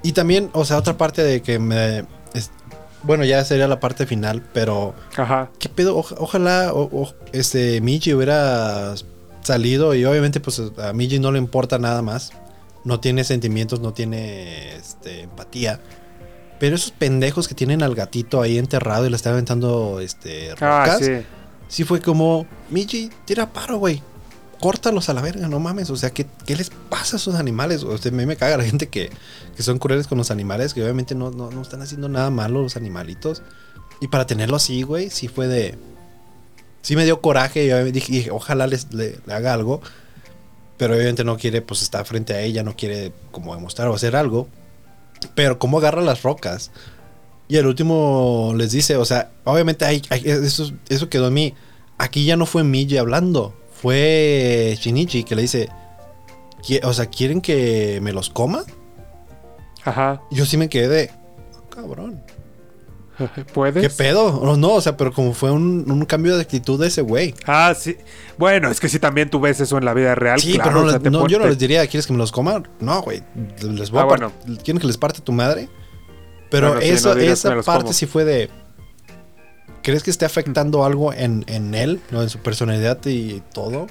[0.04, 2.06] Y también, o sea, otra parte de que me.
[2.34, 2.52] es-
[3.04, 4.94] bueno, ya sería la parte final, pero.
[5.16, 5.50] Ajá.
[5.60, 5.96] ¿Qué pedo?
[5.98, 8.94] Oja- ojalá o- o- este Miji hubiera
[9.42, 12.32] salido y obviamente pues a Miji no le importa nada más.
[12.86, 15.80] No tiene sentimientos, no tiene este, empatía.
[16.60, 20.86] Pero esos pendejos que tienen al gatito ahí enterrado y le están aventando este, Ah,
[20.86, 21.00] rocas.
[21.00, 21.12] sí.
[21.68, 24.02] Sí fue como, Miji, tira paro, güey.
[24.64, 25.90] Córtalos a la verga, no mames.
[25.90, 27.84] O sea, ¿qué, qué les pasa a esos animales?
[27.84, 29.10] O a mí me caga la gente que,
[29.58, 32.62] que son crueles con los animales, que obviamente no, no, no están haciendo nada malo
[32.62, 33.42] los animalitos.
[34.00, 35.78] Y para tenerlo así, güey, sí fue de...
[36.82, 39.82] Sí me dio coraje yo dije, dije, ojalá les, le, haga algo.
[40.78, 44.16] Pero obviamente no quiere, pues, estar frente a ella, no quiere como demostrar o hacer
[44.16, 44.48] algo.
[45.36, 46.72] Pero cómo agarra las rocas.
[47.50, 51.54] Y el último les dice, o sea, obviamente eso, eso quedó en mí.
[51.98, 53.54] Aquí ya no fue Miji hablando,
[53.84, 55.70] fue Shinichi que le dice,
[56.66, 58.64] "¿Qui- o sea, ¿quieren que me los coma?
[59.84, 60.22] Ajá.
[60.32, 61.12] Yo sí me quedé de,
[61.58, 62.24] "Oh, cabrón,
[63.54, 63.84] ¿Puedes?
[63.84, 64.42] ¿qué pedo?
[64.44, 67.36] No, no, o sea, pero como fue un, un cambio de actitud de ese güey.
[67.46, 67.98] Ah, sí.
[68.38, 70.40] Bueno, es que si también tú ves eso en la vida real.
[70.40, 70.82] Sí, claro, pero
[71.12, 72.64] no, o sea, yo no les diría, ¿quieres que me los coma?
[72.80, 73.22] No, güey,
[73.62, 74.32] les voy Ah, a bueno.
[74.64, 75.68] ¿Quieren que les parte tu madre?
[76.50, 77.94] Pero Bueno, sí, eso, no esa parte como.
[77.94, 78.50] sí fue de...
[79.84, 82.22] ¿Crees que esté afectando algo en, en él, ¿no?
[82.24, 83.88] en su personalidad y todo?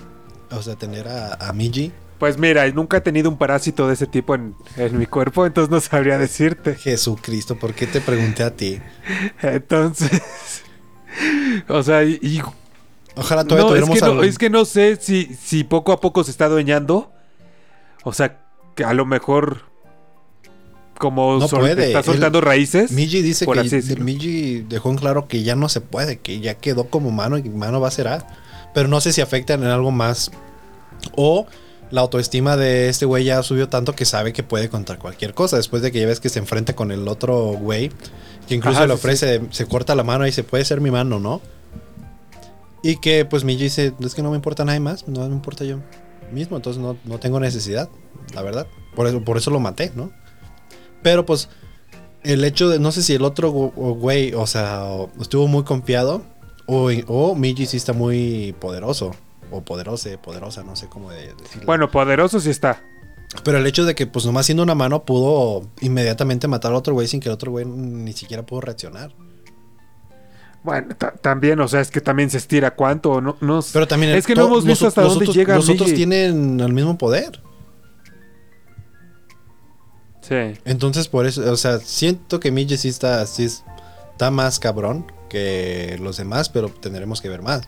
[0.50, 1.92] O sea, tener a, a Miji.
[2.18, 5.70] Pues mira, nunca he tenido un parásito de ese tipo en, en mi cuerpo, entonces
[5.70, 6.76] no sabría decirte.
[6.76, 8.80] Jesucristo, ¿por qué te pregunté a ti?
[9.42, 10.62] Entonces,
[11.68, 12.42] O sea, y, y-
[13.14, 15.92] Ojalá todavía no, es tuviéramos que no, algo- es que no sé si, si poco
[15.92, 17.12] a poco se está adueñando.
[18.04, 18.40] O sea,
[18.74, 19.64] que a lo mejor
[20.98, 22.92] como No sol- puede, está él- soltando raíces.
[22.92, 23.96] Miji dice por que.
[23.98, 27.42] Miji dejó en claro que ya no se puede, que ya quedó como mano y
[27.48, 28.26] mano va a ser A.
[28.74, 30.30] Pero no sé si afectan en algo más.
[31.16, 31.46] O
[31.90, 35.56] la autoestima de este güey ya subió tanto que sabe que puede contra cualquier cosa.
[35.56, 37.90] Después de que ya ves que se enfrenta con el otro güey,
[38.48, 40.90] que incluso Ajá, le sí, ofrece, se corta la mano y dice, puede ser mi
[40.90, 41.42] mano, ¿no?
[42.82, 45.64] Y que pues Miji dice, es que no me importa nadie más, no me importa
[45.64, 45.78] yo
[46.32, 47.88] mismo, entonces no, no tengo necesidad,
[48.34, 48.66] la verdad.
[48.96, 50.10] Por eso, por eso lo maté, ¿no?
[51.02, 51.48] Pero pues
[52.22, 54.86] el hecho de, no sé si el otro güey, o sea,
[55.20, 56.22] estuvo muy confiado
[56.66, 59.12] o, o Miji sí está muy poderoso.
[59.54, 61.66] O poderose, poderosa, no sé cómo de- decirlo.
[61.66, 62.82] Bueno, poderoso sí está.
[63.44, 66.94] Pero el hecho de que, pues nomás siendo una mano, pudo inmediatamente matar al otro
[66.94, 69.14] güey sin que el otro güey ni siquiera pudo reaccionar.
[70.62, 73.60] Bueno, ta- también, o sea, es que también se estira cuánto, no, no.
[73.72, 75.88] Pero también es que no hemos visto los- hasta los dónde otros- llega Los otros
[75.88, 75.96] Migi.
[75.96, 77.42] tienen el mismo poder.
[80.22, 80.58] Sí.
[80.64, 83.64] Entonces, por eso, o sea, siento que Miji sí está, sí es-
[84.12, 87.62] está más cabrón que los demás, pero tendremos que ver más.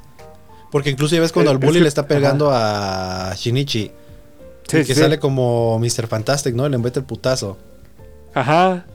[0.71, 3.91] Porque incluso ya ves cuando el es bully que- le está pegando a Shinichi.
[4.67, 4.95] Sí, que sí.
[4.95, 6.07] sale como Mr.
[6.07, 6.69] Fantastic, ¿no?
[6.69, 7.59] Le mete el putazo.
[8.33, 8.87] Ajá.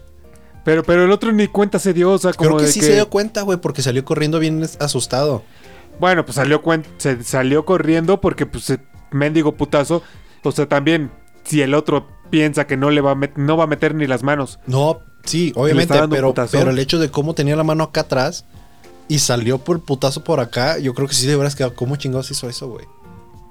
[0.66, 2.82] Pero, pero el otro ni cuenta se dio, o sea, como Creo que de sí
[2.82, 5.43] se dio cuenta, güey, porque salió corriendo bien asustado.
[5.99, 6.62] Bueno, pues salió
[6.97, 8.74] se salió corriendo porque pues
[9.12, 10.01] mendigo putazo.
[10.43, 11.12] O sea, también
[11.50, 14.24] si el otro piensa que no le va a no va a meter ni las
[14.24, 14.60] manos.
[14.68, 18.45] No, sí, obviamente, pero, pero el hecho de cómo tenía la mano acá atrás
[19.08, 21.76] y salió por el putazo por acá, yo creo que sí de veras quedado.
[21.76, 22.86] ¿Cómo chingados hizo eso, güey?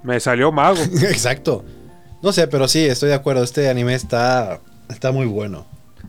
[0.04, 0.78] Me salió mago.
[1.02, 1.64] Exacto.
[2.22, 3.42] No sé, pero sí, estoy de acuerdo.
[3.42, 5.66] Este anime está, está muy bueno.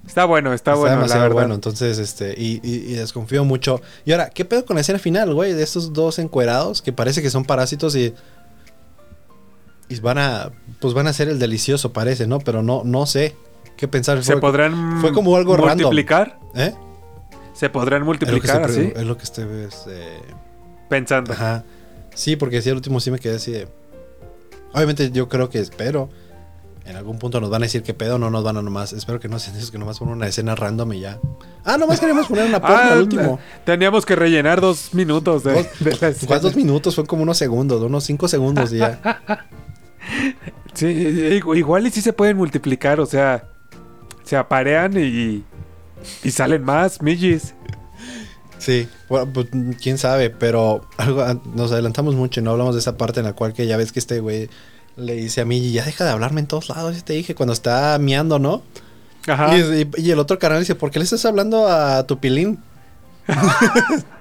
[0.07, 1.35] Está bueno, está, bueno, la demasiado verdad.
[1.35, 1.53] bueno.
[1.55, 3.81] Entonces, este, y, y- y desconfío mucho.
[4.05, 5.53] Y ahora, ¿qué pedo con la escena final, güey?
[5.53, 8.13] De estos dos encuerados que parece que son parásitos y.
[9.89, 10.51] Y van a.
[10.79, 12.39] Pues van a ser el delicioso, parece, ¿no?
[12.39, 13.35] Pero no, no sé.
[13.75, 14.23] ¿Qué pensar?
[14.23, 15.87] Se Fue- podrán fue como algo random.
[15.87, 16.39] multiplicar.
[16.55, 16.73] ¿Eh?
[17.53, 20.19] Se podrán Es multiplicar así, es lo que estoy este,
[20.89, 21.33] pensando.
[21.33, 21.63] Ajá.
[22.13, 23.67] Sí, porque sí, al último sí me quedé así de.
[24.73, 26.09] Obviamente yo creo que espero.
[26.85, 28.93] En algún punto nos van a decir qué pedo, no nos van a nomás.
[28.93, 31.19] Espero que no sean esos que nomás ponen una escena random y ya.
[31.63, 33.39] Ah, nomás queremos poner una porno Ah, al último.
[33.63, 36.27] Teníamos que rellenar dos minutos de, Dos- de la escena.
[36.27, 36.95] ¿Cuántos minutos?
[36.95, 38.99] Fue como unos segundos, unos cinco segundos y ya.
[40.73, 43.43] Sí, igu- igual y sí se pueden multiplicar, o sea,
[44.23, 45.43] se aparean y,
[46.23, 47.53] y salen más millis.
[48.57, 49.47] Sí, bueno, pues
[49.81, 53.25] quién sabe, pero algo, ah, nos adelantamos mucho y no hablamos de esa parte en
[53.25, 54.49] la cual que ya ves que este güey
[54.97, 57.53] le dice a mí, ya deja de hablarme en todos lados, ya te dije, cuando
[57.53, 58.61] está miando, ¿no?
[59.27, 59.57] Ajá.
[59.57, 62.59] Y, y- y el otro canal dice, ¿por qué le estás hablando a tu pilín?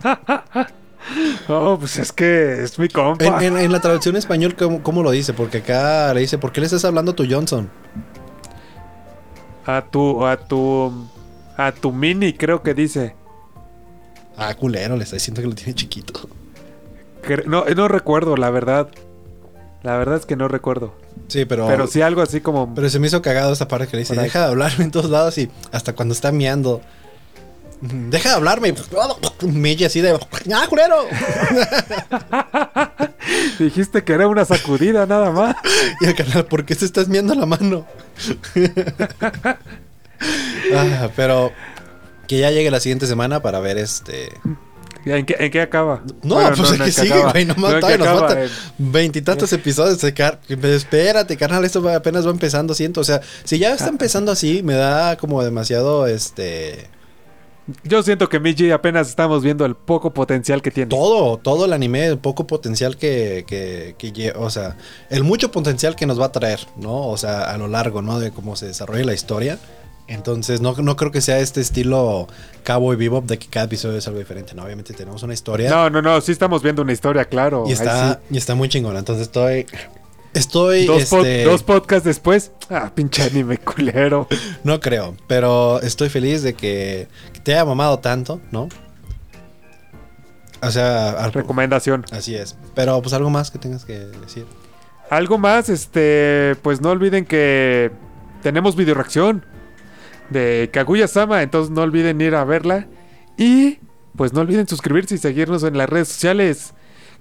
[1.48, 3.24] Oh, pues es que es mi compa.
[3.24, 5.32] En, en- en la traducción en español, ¿cómo, cómo lo dice?
[5.32, 7.70] Porque acá le dice, ¿por qué le estás hablando a tu Johnson?
[9.66, 10.92] A tu, a tu,
[11.56, 13.14] a tu mini, creo que dice.
[14.36, 16.28] Ah, culero, le está diciendo que lo tiene chiquito.
[17.46, 18.88] No, no recuerdo, la verdad.
[19.82, 20.94] La verdad es que no recuerdo.
[21.28, 21.66] Sí, pero...
[21.66, 22.74] Pero sí algo así como...
[22.74, 25.10] Pero se me hizo cagado esta parte que le dice, deja de hablarme en todos
[25.10, 26.80] lados y hasta cuando está miando.
[27.80, 28.74] Deja de hablarme.
[29.42, 30.18] Milla así de...
[30.52, 31.06] ¡Ah, culero!
[33.58, 35.56] Dijiste que era una sacudida nada más.
[36.00, 37.86] Y el canal, ¿por qué te estás miando la mano?
[40.74, 41.52] Ah, pero
[42.26, 44.30] que ya llegue la siguiente semana para ver este...
[45.04, 46.02] ¿En qué, en qué acaba?
[46.22, 47.44] No, Bueno, pues en es que sigue, güey.
[47.44, 48.48] No No, todavía nos faltan
[48.78, 50.00] veintitantos episodios.
[50.00, 53.00] de car- Espérate, carnal, esto apenas va empezando, siento.
[53.00, 53.74] O sea, si ya Ah.
[53.74, 56.88] está empezando así, me da como demasiado, este...
[57.84, 60.88] Yo siento que Miji apenas estamos viendo el poco potencial que tiene.
[60.88, 64.76] Todo, todo el anime, el poco potencial que, que, que o sea,
[65.10, 67.08] el mucho potencial que nos va a traer, ¿no?
[67.08, 68.20] O sea, a lo largo, ¿no?
[68.20, 69.58] De cómo se desarrolla la historia.
[70.06, 72.28] Entonces, no, no creo que sea este estilo
[72.64, 74.64] Cowboy Bebop de que cada episodio es algo diferente, ¿no?
[74.64, 77.64] Obviamente tenemos una historia No, no, no, sí estamos viendo una historia, claro.
[77.68, 78.34] y está, sí.
[78.34, 79.00] y está muy chingona.
[79.00, 79.66] Entonces estoy,
[80.34, 82.52] estoy, Dos, este, dos podcasts después.
[82.70, 84.26] Ah, pinche anime culero.
[84.64, 87.08] no creo, pero estoy feliz de que,
[87.42, 88.68] te haya mamado tanto, ¿no?
[90.60, 92.04] O sea, Recomendación.
[92.10, 92.56] así es.
[92.74, 94.44] Pero pues algo más que tengas que decir.
[95.10, 97.90] Algo más, este, pues no olviden que
[98.42, 99.44] tenemos video reacción
[100.30, 102.86] de Kaguya-sama, entonces no olviden ir a verla.
[103.36, 103.78] Y
[104.16, 106.74] pues no olviden suscribirse y seguirnos en las redes sociales,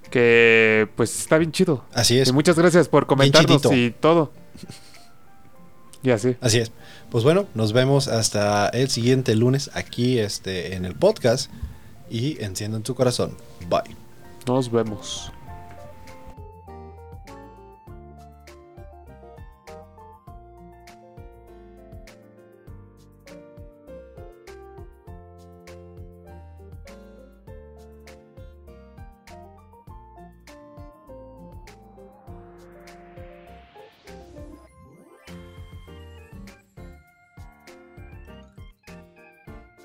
[0.07, 1.83] que pues está bien chido.
[1.93, 2.29] Así es.
[2.29, 4.31] Y muchas gracias por comentarnos y todo.
[6.03, 6.35] Y así.
[6.41, 6.71] Así es.
[7.09, 11.51] Pues bueno, nos vemos hasta el siguiente lunes aquí este, en el podcast.
[12.09, 13.35] y enciendan tu corazón.
[13.69, 13.95] Bye.
[14.45, 15.31] Nos vemos.